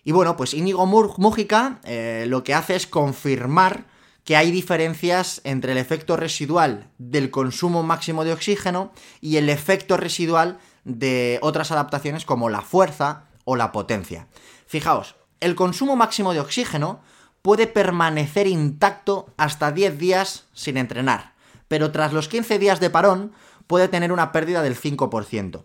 Y 0.04 0.12
bueno, 0.12 0.38
pues 0.38 0.54
Íñigo 0.54 0.86
Mújica 0.86 1.80
eh, 1.84 2.26
lo 2.28 2.44
que 2.44 2.54
hace 2.54 2.76
es 2.76 2.86
confirmar 2.86 3.86
que 4.26 4.36
hay 4.36 4.52
diferencias 4.52 5.40
entre 5.44 5.72
el 5.72 5.78
efecto 5.78 6.18
residual 6.18 6.90
del 6.98 7.30
consumo 7.30 7.84
máximo 7.84 8.26
de 8.26 8.34
oxígeno 8.34 8.92
y 9.22 9.38
el 9.38 9.50
efecto 9.50 9.98
residual 9.98 10.58
de 10.84 11.40
otras 11.42 11.72
adaptaciones 11.72 12.26
como 12.26 12.50
la 12.50 12.62
fuerza 12.62 13.26
o 13.46 13.56
la 13.56 13.72
potencia. 13.72 14.28
Fijaos, 14.66 15.16
el 15.40 15.56
consumo 15.56 15.96
máximo 15.96 16.34
de 16.34 16.40
oxígeno 16.40 17.02
puede 17.44 17.68
permanecer 17.68 18.48
intacto 18.48 19.28
hasta 19.38 19.72
10 19.72 20.00
días 20.00 20.46
sin 20.54 20.78
entrenar, 20.78 21.34
pero 21.68 21.92
tras 21.92 22.12
los 22.12 22.28
15 22.28 22.58
días 22.58 22.80
de 22.80 22.90
parón 22.90 23.32
puede 23.68 23.88
tener 23.88 24.12
una 24.12 24.32
pérdida 24.32 24.64
del 24.64 24.76
5%. 24.76 25.64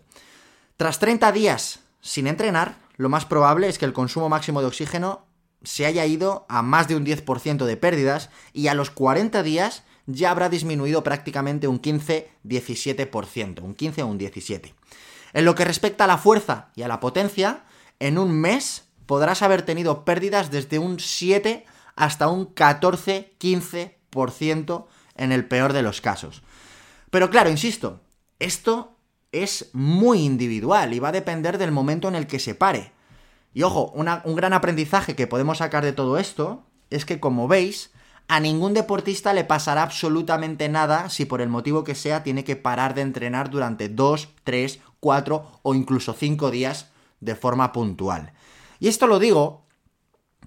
Tras 0.77 0.99
30 0.99 1.31
días 1.31 1.79
sin 1.99 2.27
entrenar, 2.27 2.75
lo 2.97 3.09
más 3.09 3.25
probable 3.25 3.67
es 3.67 3.79
que 3.79 3.85
el 3.85 3.93
consumo 3.93 4.29
máximo 4.29 4.61
de 4.61 4.67
oxígeno 4.67 5.25
se 5.63 5.85
haya 5.85 6.05
ido 6.05 6.45
a 6.49 6.61
más 6.61 6.87
de 6.87 6.95
un 6.95 7.05
10% 7.05 7.65
de 7.65 7.77
pérdidas 7.77 8.29
y 8.53 8.67
a 8.67 8.73
los 8.73 8.89
40 8.89 9.43
días 9.43 9.83
ya 10.05 10.31
habrá 10.31 10.49
disminuido 10.49 11.03
prácticamente 11.03 11.67
un 11.67 11.81
15-17%, 11.81 13.61
un 13.61 13.75
15 13.75 14.03
o 14.03 14.07
un 14.07 14.19
17%. 14.19 14.73
En 15.33 15.45
lo 15.45 15.55
que 15.55 15.63
respecta 15.63 16.03
a 16.03 16.07
la 16.07 16.17
fuerza 16.17 16.71
y 16.75 16.81
a 16.81 16.87
la 16.87 16.99
potencia, 16.99 17.63
en 17.99 18.17
un 18.17 18.31
mes 18.31 18.89
podrás 19.05 19.41
haber 19.41 19.61
tenido 19.61 20.03
pérdidas 20.03 20.51
desde 20.51 20.79
un 20.79 20.99
7 20.99 21.65
hasta 21.95 22.27
un 22.27 22.53
14-15% 22.53 24.85
en 25.15 25.31
el 25.31 25.47
peor 25.47 25.71
de 25.73 25.83
los 25.83 26.01
casos. 26.01 26.41
Pero 27.09 27.29
claro, 27.29 27.49
insisto, 27.49 28.01
esto 28.39 28.97
es 29.31 29.69
muy 29.73 30.23
individual 30.23 30.93
y 30.93 30.99
va 30.99 31.09
a 31.09 31.13
depender 31.13 31.57
del 31.57 31.71
momento 31.71 32.07
en 32.07 32.15
el 32.15 32.27
que 32.27 32.39
se 32.39 32.55
pare. 32.55 32.93
Y 33.53 33.63
ojo, 33.63 33.91
un 33.93 34.35
gran 34.35 34.53
aprendizaje 34.53 35.15
que 35.15 35.27
podemos 35.27 35.57
sacar 35.59 35.83
de 35.83 35.93
todo 35.93 36.17
esto 36.17 36.63
es 36.89 37.05
que, 37.05 37.19
como 37.19 37.47
veis, 37.47 37.91
a 38.27 38.39
ningún 38.39 38.73
deportista 38.73 39.33
le 39.33 39.43
pasará 39.43 39.83
absolutamente 39.83 40.69
nada 40.69 41.09
si 41.09 41.25
por 41.25 41.41
el 41.41 41.49
motivo 41.49 41.83
que 41.83 41.95
sea 41.95 42.23
tiene 42.23 42.43
que 42.43 42.55
parar 42.55 42.93
de 42.93 43.01
entrenar 43.01 43.49
durante 43.49 43.89
2, 43.89 44.29
3 44.43 44.79
cuatro 45.01 45.59
o 45.63 45.75
incluso 45.75 46.13
cinco 46.13 46.51
días 46.51 46.91
de 47.19 47.35
forma 47.35 47.73
puntual. 47.73 48.31
Y 48.79 48.87
esto 48.87 49.07
lo 49.07 49.19
digo 49.19 49.65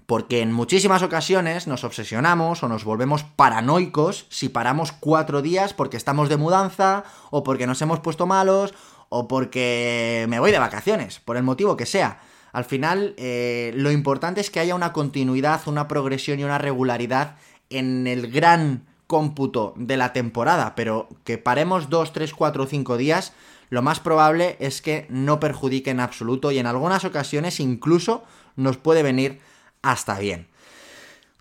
Porque 0.07 0.41
en 0.41 0.53
muchísimas 0.53 1.01
ocasiones 1.01 1.65
nos 1.65 1.83
obsesionamos 1.83 2.61
o 2.61 2.67
nos 2.67 2.83
volvemos 2.83 3.23
paranoicos 3.23 4.27
si 4.29 4.49
paramos 4.49 4.91
cuatro 4.91 5.41
días 5.41 5.73
porque 5.73 5.97
estamos 5.97 6.29
de 6.29 6.37
mudanza 6.37 7.03
o 7.31 7.43
porque 7.43 7.65
nos 7.65 7.81
hemos 7.81 8.01
puesto 8.01 8.27
malos 8.27 8.75
o 9.09 9.27
porque 9.27 10.27
me 10.29 10.39
voy 10.39 10.51
de 10.51 10.59
vacaciones, 10.59 11.19
por 11.19 11.37
el 11.37 11.43
motivo 11.43 11.75
que 11.75 11.87
sea. 11.87 12.21
Al 12.55 12.63
final, 12.63 13.15
eh, 13.17 13.73
lo 13.75 13.91
importante 13.91 14.39
es 14.39 14.49
que 14.49 14.61
haya 14.61 14.75
una 14.75 14.93
continuidad, 14.93 15.59
una 15.65 15.89
progresión 15.89 16.39
y 16.39 16.45
una 16.45 16.57
regularidad 16.57 17.35
en 17.69 18.07
el 18.07 18.31
gran 18.31 18.85
cómputo 19.07 19.73
de 19.75 19.97
la 19.97 20.13
temporada, 20.13 20.73
pero 20.73 21.09
que 21.25 21.37
paremos 21.37 21.89
2, 21.89 22.13
3, 22.13 22.33
4 22.33 22.63
o 22.63 22.65
5 22.65 22.95
días, 22.95 23.33
lo 23.69 23.81
más 23.81 23.99
probable 23.99 24.55
es 24.61 24.81
que 24.81 25.05
no 25.09 25.37
perjudique 25.41 25.91
en 25.91 25.99
absoluto 25.99 26.49
y 26.53 26.57
en 26.57 26.65
algunas 26.65 27.03
ocasiones 27.03 27.59
incluso 27.59 28.23
nos 28.55 28.77
puede 28.77 29.03
venir 29.03 29.41
hasta 29.81 30.17
bien. 30.17 30.47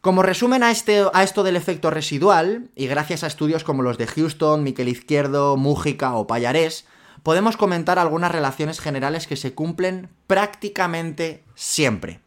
Como 0.01 0.25
resumen 0.25 0.65
a, 0.65 0.73
este, 0.73 1.05
a 1.13 1.23
esto 1.23 1.45
del 1.45 1.55
efecto 1.55 1.93
residual, 1.93 2.71
y 2.75 2.89
gracias 2.89 3.23
a 3.23 3.29
estudios 3.29 3.63
como 3.63 3.85
los 3.85 3.99
de 3.99 4.09
Houston, 4.09 4.65
Miquel 4.65 4.89
Izquierdo, 4.89 5.57
Mújica 5.57 6.17
o 6.17 6.27
Payarés, 6.27 6.87
podemos 7.23 7.57
comentar 7.57 7.99
algunas 7.99 8.33
relaciones 8.33 8.81
generales 8.81 9.27
que 9.27 9.37
se 9.37 9.55
cumplen 9.55 10.11
prácticamente 10.27 11.45
siempre. 11.55 12.21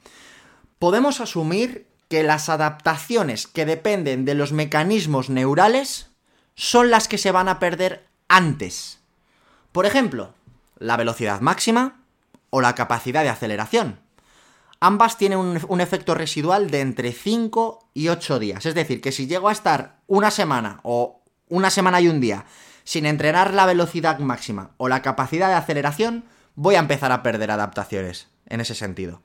Podemos 0.79 1.21
asumir 1.21 1.87
que 2.09 2.23
las 2.23 2.49
adaptaciones 2.49 3.47
que 3.47 3.65
dependen 3.65 4.25
de 4.25 4.35
los 4.35 4.53
mecanismos 4.53 5.29
neurales 5.29 6.09
son 6.55 6.89
las 6.89 7.07
que 7.07 7.17
se 7.17 7.31
van 7.31 7.49
a 7.49 7.59
perder 7.59 8.07
antes. 8.27 8.99
Por 9.71 9.85
ejemplo, 9.85 10.33
la 10.79 10.97
velocidad 10.97 11.41
máxima 11.41 12.01
o 12.49 12.61
la 12.61 12.75
capacidad 12.75 13.23
de 13.23 13.29
aceleración. 13.29 13.99
Ambas 14.79 15.17
tienen 15.17 15.39
un, 15.39 15.81
efecto 15.81 16.13
residual 16.13 16.69
de 16.69 16.81
entre 16.81 17.11
5 17.11 17.89
y 17.95 18.09
8 18.09 18.39
días. 18.39 18.65
Es 18.65 18.75
decir, 18.75 19.01
que 19.01 19.11
si 19.11 19.25
llego 19.25 19.49
a 19.49 19.51
estar 19.51 19.97
una 20.05 20.29
semana 20.29 20.79
o 20.83 21.21
una 21.49 21.71
semana 21.71 21.99
y 21.99 22.07
un 22.07 22.21
día 22.21 22.45
sin 22.87 23.05
entrenar 23.05 23.53
la 23.53 23.65
velocidad 23.65 24.17
máxima 24.19 24.71
o 24.77 24.87
la 24.87 25.01
capacidad 25.01 25.49
de 25.49 25.55
aceleración, 25.55 26.23
voy 26.55 26.75
a 26.75 26.79
empezar 26.79 27.11
a 27.11 27.21
perder 27.21 27.51
adaptaciones 27.51 28.29
en 28.47 28.61
ese 28.61 28.75
sentido. 28.75 29.21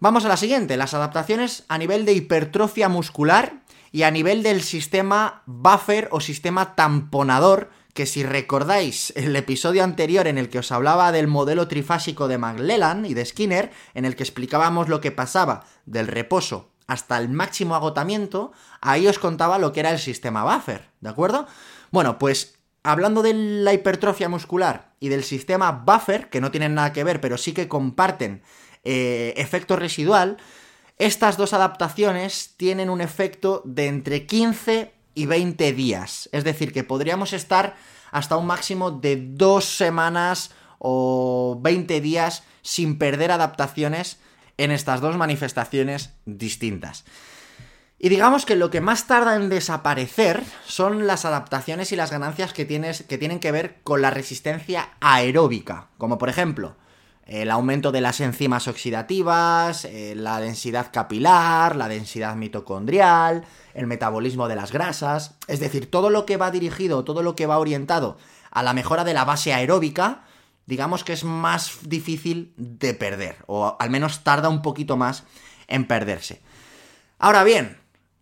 Vamos 0.00 0.24
a 0.24 0.28
la 0.28 0.36
siguiente, 0.36 0.76
las 0.76 0.92
adaptaciones 0.92 1.64
a 1.68 1.78
nivel 1.78 2.04
de 2.04 2.14
hipertrofia 2.14 2.88
muscular 2.88 3.60
y 3.92 4.02
a 4.02 4.10
nivel 4.10 4.42
del 4.42 4.62
sistema 4.62 5.44
buffer 5.46 6.08
o 6.10 6.18
sistema 6.18 6.74
tamponador, 6.74 7.70
que 7.94 8.06
si 8.06 8.24
recordáis 8.24 9.12
el 9.14 9.36
episodio 9.36 9.84
anterior 9.84 10.26
en 10.26 10.36
el 10.36 10.48
que 10.48 10.58
os 10.58 10.72
hablaba 10.72 11.12
del 11.12 11.28
modelo 11.28 11.68
trifásico 11.68 12.26
de 12.26 12.38
McLellan 12.38 13.06
y 13.06 13.14
de 13.14 13.24
Skinner, 13.24 13.70
en 13.94 14.04
el 14.04 14.16
que 14.16 14.24
explicábamos 14.24 14.88
lo 14.88 15.00
que 15.00 15.12
pasaba 15.12 15.64
del 15.86 16.08
reposo 16.08 16.72
hasta 16.88 17.18
el 17.18 17.28
máximo 17.28 17.76
agotamiento, 17.76 18.50
ahí 18.80 19.06
os 19.06 19.20
contaba 19.20 19.58
lo 19.58 19.72
que 19.72 19.80
era 19.80 19.90
el 19.90 20.00
sistema 20.00 20.42
buffer, 20.42 20.90
¿de 21.00 21.10
acuerdo? 21.10 21.46
Bueno, 21.90 22.18
pues 22.18 22.58
hablando 22.82 23.22
de 23.22 23.34
la 23.34 23.72
hipertrofia 23.72 24.28
muscular 24.28 24.92
y 25.00 25.08
del 25.08 25.24
sistema 25.24 25.72
buffer, 25.72 26.28
que 26.28 26.40
no 26.40 26.50
tienen 26.50 26.74
nada 26.74 26.92
que 26.92 27.04
ver, 27.04 27.20
pero 27.20 27.38
sí 27.38 27.52
que 27.52 27.68
comparten 27.68 28.42
eh, 28.84 29.34
efecto 29.36 29.76
residual, 29.76 30.38
estas 30.98 31.36
dos 31.36 31.52
adaptaciones 31.52 32.54
tienen 32.56 32.90
un 32.90 33.00
efecto 33.00 33.62
de 33.64 33.86
entre 33.86 34.26
15 34.26 34.92
y 35.14 35.26
20 35.26 35.72
días. 35.72 36.28
Es 36.32 36.44
decir, 36.44 36.72
que 36.72 36.84
podríamos 36.84 37.32
estar 37.32 37.76
hasta 38.10 38.36
un 38.36 38.46
máximo 38.46 38.90
de 38.90 39.16
dos 39.16 39.64
semanas 39.64 40.50
o 40.78 41.58
20 41.60 42.00
días 42.00 42.44
sin 42.62 42.98
perder 42.98 43.30
adaptaciones 43.30 44.18
en 44.56 44.70
estas 44.70 45.00
dos 45.00 45.16
manifestaciones 45.16 46.14
distintas. 46.24 47.04
Y 48.00 48.10
digamos 48.10 48.46
que 48.46 48.54
lo 48.54 48.70
que 48.70 48.80
más 48.80 49.08
tarda 49.08 49.34
en 49.34 49.48
desaparecer 49.48 50.44
son 50.66 51.08
las 51.08 51.24
adaptaciones 51.24 51.90
y 51.90 51.96
las 51.96 52.12
ganancias 52.12 52.52
que, 52.52 52.64
tienes, 52.64 53.02
que 53.02 53.18
tienen 53.18 53.40
que 53.40 53.50
ver 53.50 53.80
con 53.82 54.02
la 54.02 54.10
resistencia 54.10 54.90
aeróbica, 55.00 55.88
como 55.98 56.16
por 56.16 56.28
ejemplo 56.28 56.76
el 57.28 57.50
aumento 57.50 57.92
de 57.92 58.00
las 58.00 58.20
enzimas 58.20 58.68
oxidativas, 58.68 59.84
eh, 59.84 60.14
la 60.16 60.40
densidad 60.40 60.90
capilar, 60.90 61.76
la 61.76 61.86
densidad 61.86 62.34
mitocondrial, 62.36 63.44
el 63.74 63.86
metabolismo 63.86 64.48
de 64.48 64.56
las 64.56 64.72
grasas, 64.72 65.34
es 65.46 65.60
decir, 65.60 65.90
todo 65.90 66.08
lo 66.08 66.24
que 66.24 66.38
va 66.38 66.50
dirigido, 66.50 67.04
todo 67.04 67.22
lo 67.22 67.36
que 67.36 67.46
va 67.46 67.58
orientado 67.58 68.16
a 68.50 68.62
la 68.62 68.72
mejora 68.72 69.04
de 69.04 69.12
la 69.12 69.26
base 69.26 69.52
aeróbica, 69.52 70.22
digamos 70.64 71.04
que 71.04 71.12
es 71.12 71.22
más 71.22 71.80
difícil 71.82 72.54
de 72.56 72.94
perder, 72.94 73.36
o 73.46 73.76
al 73.78 73.90
menos 73.90 74.24
tarda 74.24 74.48
un 74.48 74.62
poquito 74.62 74.96
más 74.96 75.24
en 75.66 75.86
perderse. 75.86 76.40
Ahora 77.18 77.44
bien, 77.44 77.76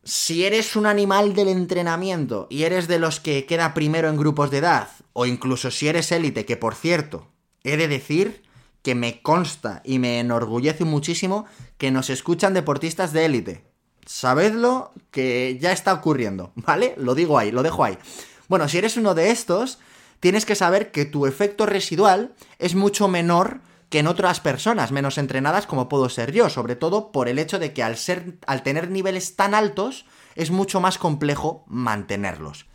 si 0.07 0.45
eres 0.45 0.77
un 0.77 0.87
animal 0.87 1.35
del 1.35 1.49
entrenamiento 1.49 2.47
y 2.49 2.63
eres 2.63 2.87
de 2.87 3.01
los 3.01 3.19
que 3.19 3.45
queda 3.45 3.75
primero 3.75 4.09
en 4.09 4.17
grupos 4.17 4.53
de 4.53 4.59
edad, 4.59 4.89
o 5.13 5.27
incluso 5.27 5.73
si 5.73 5.89
eres 5.89 6.13
élite, 6.13 6.45
que 6.45 6.57
por 6.57 6.77
cierto, 6.77 7.27
he 7.65 7.77
de 7.77 7.89
decir 7.89 8.45
que 8.83 8.95
me 8.95 9.21
consta 9.21 9.83
y 9.85 9.99
me 9.99 10.21
enorgullece 10.21 10.85
muchísimo 10.85 11.47
que 11.77 11.91
nos 11.91 12.09
escuchan 12.09 12.55
deportistas 12.55 13.13
de 13.13 13.25
élite. 13.25 13.65
Sabedlo 14.05 14.93
que 15.11 15.59
ya 15.61 15.73
está 15.73 15.93
ocurriendo, 15.93 16.53
¿vale? 16.55 16.95
Lo 16.99 17.17
digo 17.17 17.37
ahí, 17.37 17.51
lo 17.51 17.65
dejo 17.65 17.83
ahí. 17.83 17.99
Bueno, 18.47 18.69
si 18.69 18.79
eres 18.79 18.97
uno 18.97 19.13
de 19.13 19.33
estos, 19.33 19.81
tienes 20.21 20.47
que 20.47 20.55
saber 20.55 20.93
que 20.93 21.05
tu 21.05 21.27
efecto 21.27 21.67
residual 21.67 22.33
es 22.61 22.77
mucho 22.77 23.09
menor 23.09 23.61
que 23.89 24.01
en 24.01 24.07
otras 24.07 24.41
personas 24.41 24.93
menos 24.93 25.19
entrenadas 25.19 25.67
como 25.67 25.89
puedo 25.89 26.09
ser 26.09 26.33
yo, 26.33 26.51
sobre 26.51 26.77
todo 26.77 27.13
por 27.13 27.29
el 27.29 27.39
hecho 27.39 27.59
de 27.59 27.73
que 27.73 27.83
al 27.83 27.97
ser 27.97 28.39
al 28.47 28.63
tener 28.63 28.91
niveles 28.91 29.37
tan 29.37 29.55
altos 29.55 30.07
es 30.35 30.51
mucho 30.51 30.81
más 30.81 30.99
complejo 30.99 31.65
mantenerlos. 31.67 32.67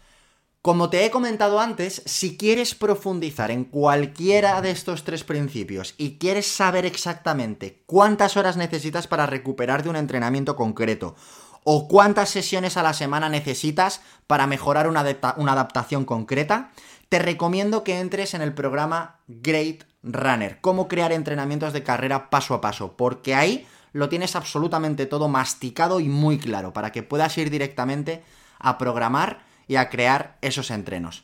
Como 0.62 0.92
te 0.92 1.06
he 1.06 1.10
comentado 1.10 1.60
antes, 1.60 2.04
si 2.06 2.38
quieres 2.38 2.76
profundizar 2.76 3.50
en 3.50 3.66
cualquiera 3.66 4.62
de 4.62 4.70
estos 4.70 5.04
tres 5.04 5.24
principios 5.24 5.96
y 5.98 6.20
quieres 6.20 6.46
saber 6.46 6.86
exactamente 6.86 7.84
cuántas 7.88 8.38
horas 8.38 8.58
necesitas 8.58 9.08
para 9.08 9.26
recuperar 9.26 9.82
de 9.82 9.90
un 9.90 9.96
entrenamiento 9.96 10.56
concreto, 10.56 11.16
o 11.64 11.88
cuántas 11.88 12.30
sesiones 12.30 12.78
a 12.78 12.84
la 12.84 12.94
semana 12.94 13.30
necesitas 13.30 14.02
para 14.28 14.48
mejorar 14.48 14.88
una, 14.88 15.02
adaptación 15.02 16.06
concreta, 16.06 16.72
te 17.10 17.20
recomiendo 17.20 17.84
que 17.84 18.00
entres 18.00 18.34
en 18.34 18.42
el 18.42 18.54
programa 18.54 19.20
Great 19.28 19.84
Runner, 20.04 20.60
cómo 20.62 20.88
crear 20.88 21.12
entrenamientos 21.12 21.74
de 21.74 21.84
carrera 21.84 22.30
paso 22.30 22.54
a 22.54 22.62
paso, 22.62 22.94
porque 22.98 23.36
ahí 23.36 23.68
lo 23.94 24.10
tienes 24.10 24.36
absolutamente 24.36 25.06
todo 25.06 25.28
masticado 25.28 26.00
y 26.00 26.10
muy 26.10 26.40
claro, 26.40 26.74
para 26.74 26.92
que 26.92 27.04
puedas 27.04 27.38
ir 27.38 27.50
directamente 27.50 28.24
a 28.60 28.78
programar 28.78 29.44
y 29.68 29.76
a 29.76 29.90
crear 29.90 30.38
esos 30.42 30.72
entrenos. 30.72 31.24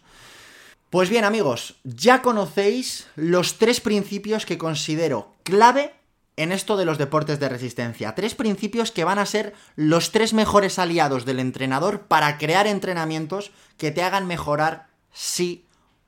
Pues 0.89 1.09
bien 1.09 1.25
amigos, 1.25 1.75
ya 1.83 2.21
conocéis 2.21 3.07
los 3.15 3.57
tres 3.57 3.81
principios 3.81 4.45
que 4.45 4.57
considero 4.57 5.33
clave 5.43 5.93
en 6.37 6.51
esto 6.51 6.77
de 6.77 6.85
los 6.85 6.97
deportes 6.97 7.39
de 7.39 7.49
resistencia. 7.49 8.15
Tres 8.15 8.35
principios 8.35 8.91
que 8.91 9.03
van 9.03 9.19
a 9.19 9.25
ser 9.25 9.53
los 9.75 10.11
tres 10.11 10.33
mejores 10.33 10.79
aliados 10.79 11.25
del 11.25 11.39
entrenador 11.39 12.01
para 12.01 12.37
crear 12.37 12.67
entrenamientos 12.67 13.51
que 13.77 13.91
te 13.91 14.03
hagan 14.03 14.27
mejorar 14.27 14.87
sí 15.11 15.65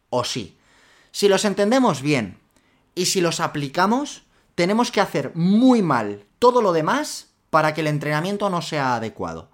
o 0.10 0.24
sí. 0.24 0.56
Si 1.12 1.28
los 1.28 1.44
entendemos 1.44 2.02
bien 2.02 2.39
y 3.00 3.06
si 3.06 3.22
los 3.22 3.40
aplicamos, 3.40 4.24
tenemos 4.56 4.92
que 4.92 5.00
hacer 5.00 5.32
muy 5.34 5.82
mal 5.82 6.26
todo 6.38 6.62
lo 6.62 6.74
demás 6.74 7.28
para 7.50 7.74
que 7.74 7.80
el 7.80 7.88
entrenamiento 7.88 8.50
no 8.50 8.62
sea 8.62 8.96
adecuado. 8.96 9.50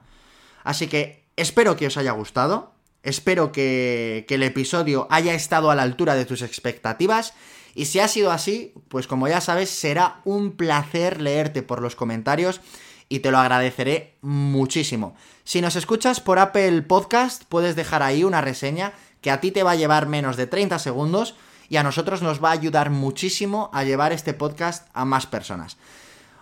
Así 0.64 0.88
que 0.88 1.28
espero 1.36 1.76
que 1.76 1.86
os 1.86 1.98
haya 1.98 2.12
gustado. 2.14 2.74
Espero 3.04 3.52
que, 3.52 4.26
el 4.28 4.42
episodio 4.42 5.06
haya 5.12 5.36
estado 5.36 5.70
a 5.70 5.76
la 5.76 5.84
altura 5.84 6.16
de 6.16 6.26
tus 6.26 6.42
expectativas. 6.42 7.36
Y 7.76 7.86
si 7.86 8.00
ha 8.00 8.08
sido 8.08 8.32
así, 8.32 8.74
pues 8.88 9.06
como 9.06 9.28
ya 9.28 9.42
sabes, 9.42 9.70
será 9.70 10.22
un 10.26 10.54
placer 10.54 11.22
leerte 11.22 11.62
por 11.62 11.84
los 11.84 11.96
comentarios 11.96 12.62
y 13.10 13.20
te 13.20 13.30
lo 13.30 13.38
agradeceré 13.38 14.16
muchísimo. 14.22 15.16
Si 15.44 15.62
nos 15.62 15.76
escuchas 15.76 16.20
por 16.20 16.40
Apple 16.40 16.82
Podcast, 16.82 17.44
puedes 17.48 17.76
dejar 17.76 18.02
ahí 18.02 18.24
una 18.24 18.42
reseña 18.42 18.94
que 19.22 19.30
a 19.30 19.40
ti 19.40 19.52
te 19.52 19.62
va 19.62 19.74
a 19.74 19.76
llevar 19.76 20.08
menos 20.08 20.36
de 20.36 20.48
30 20.48 20.80
segundos 20.80 21.36
y 21.70 21.78
a 21.78 21.84
nosotros 21.84 22.22
nos 22.22 22.44
va 22.44 22.50
a 22.50 22.54
ayudar 22.54 22.90
muchísimo 22.90 23.70
a 23.74 23.84
llevar 23.84 24.12
este 24.12 24.34
podcast 24.34 24.88
a 24.94 25.06
más 25.06 25.26
personas. 25.26 25.78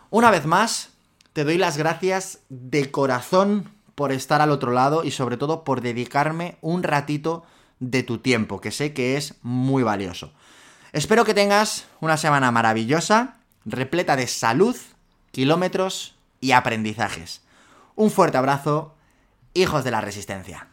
Una 0.10 0.32
vez 0.32 0.46
más, 0.46 0.90
te 1.34 1.44
doy 1.44 1.58
las 1.58 1.78
gracias 1.78 2.40
de 2.50 2.92
corazón 2.92 3.72
por 3.96 4.12
estar 4.12 4.42
al 4.42 4.52
otro 4.52 4.72
lado 4.72 5.04
y 5.04 5.12
sobre 5.12 5.38
todo 5.38 5.64
por 5.64 5.82
dedicarme 5.82 6.58
un 6.62 6.84
ratito 6.84 7.44
de 7.80 8.04
tu 8.04 8.20
tiempo, 8.20 8.62
que 8.62 8.72
sé 8.72 8.94
que 8.94 9.18
es 9.18 9.36
muy 9.42 9.84
valioso. 9.84 10.34
Espero 10.92 11.26
que 11.26 11.34
tengas 11.34 11.86
una 12.02 12.18
semana 12.18 12.52
maravillosa, 12.52 13.38
repleta 13.66 14.16
de 14.16 14.28
salud, 14.28 14.76
kilómetros 15.32 16.16
y 16.40 16.52
aprendizajes. 16.52 17.42
Un 17.96 18.12
fuerte 18.12 18.38
abrazo, 18.38 18.96
hijos 19.54 19.84
de 19.84 19.92
la 19.92 20.02
resistencia. 20.02 20.68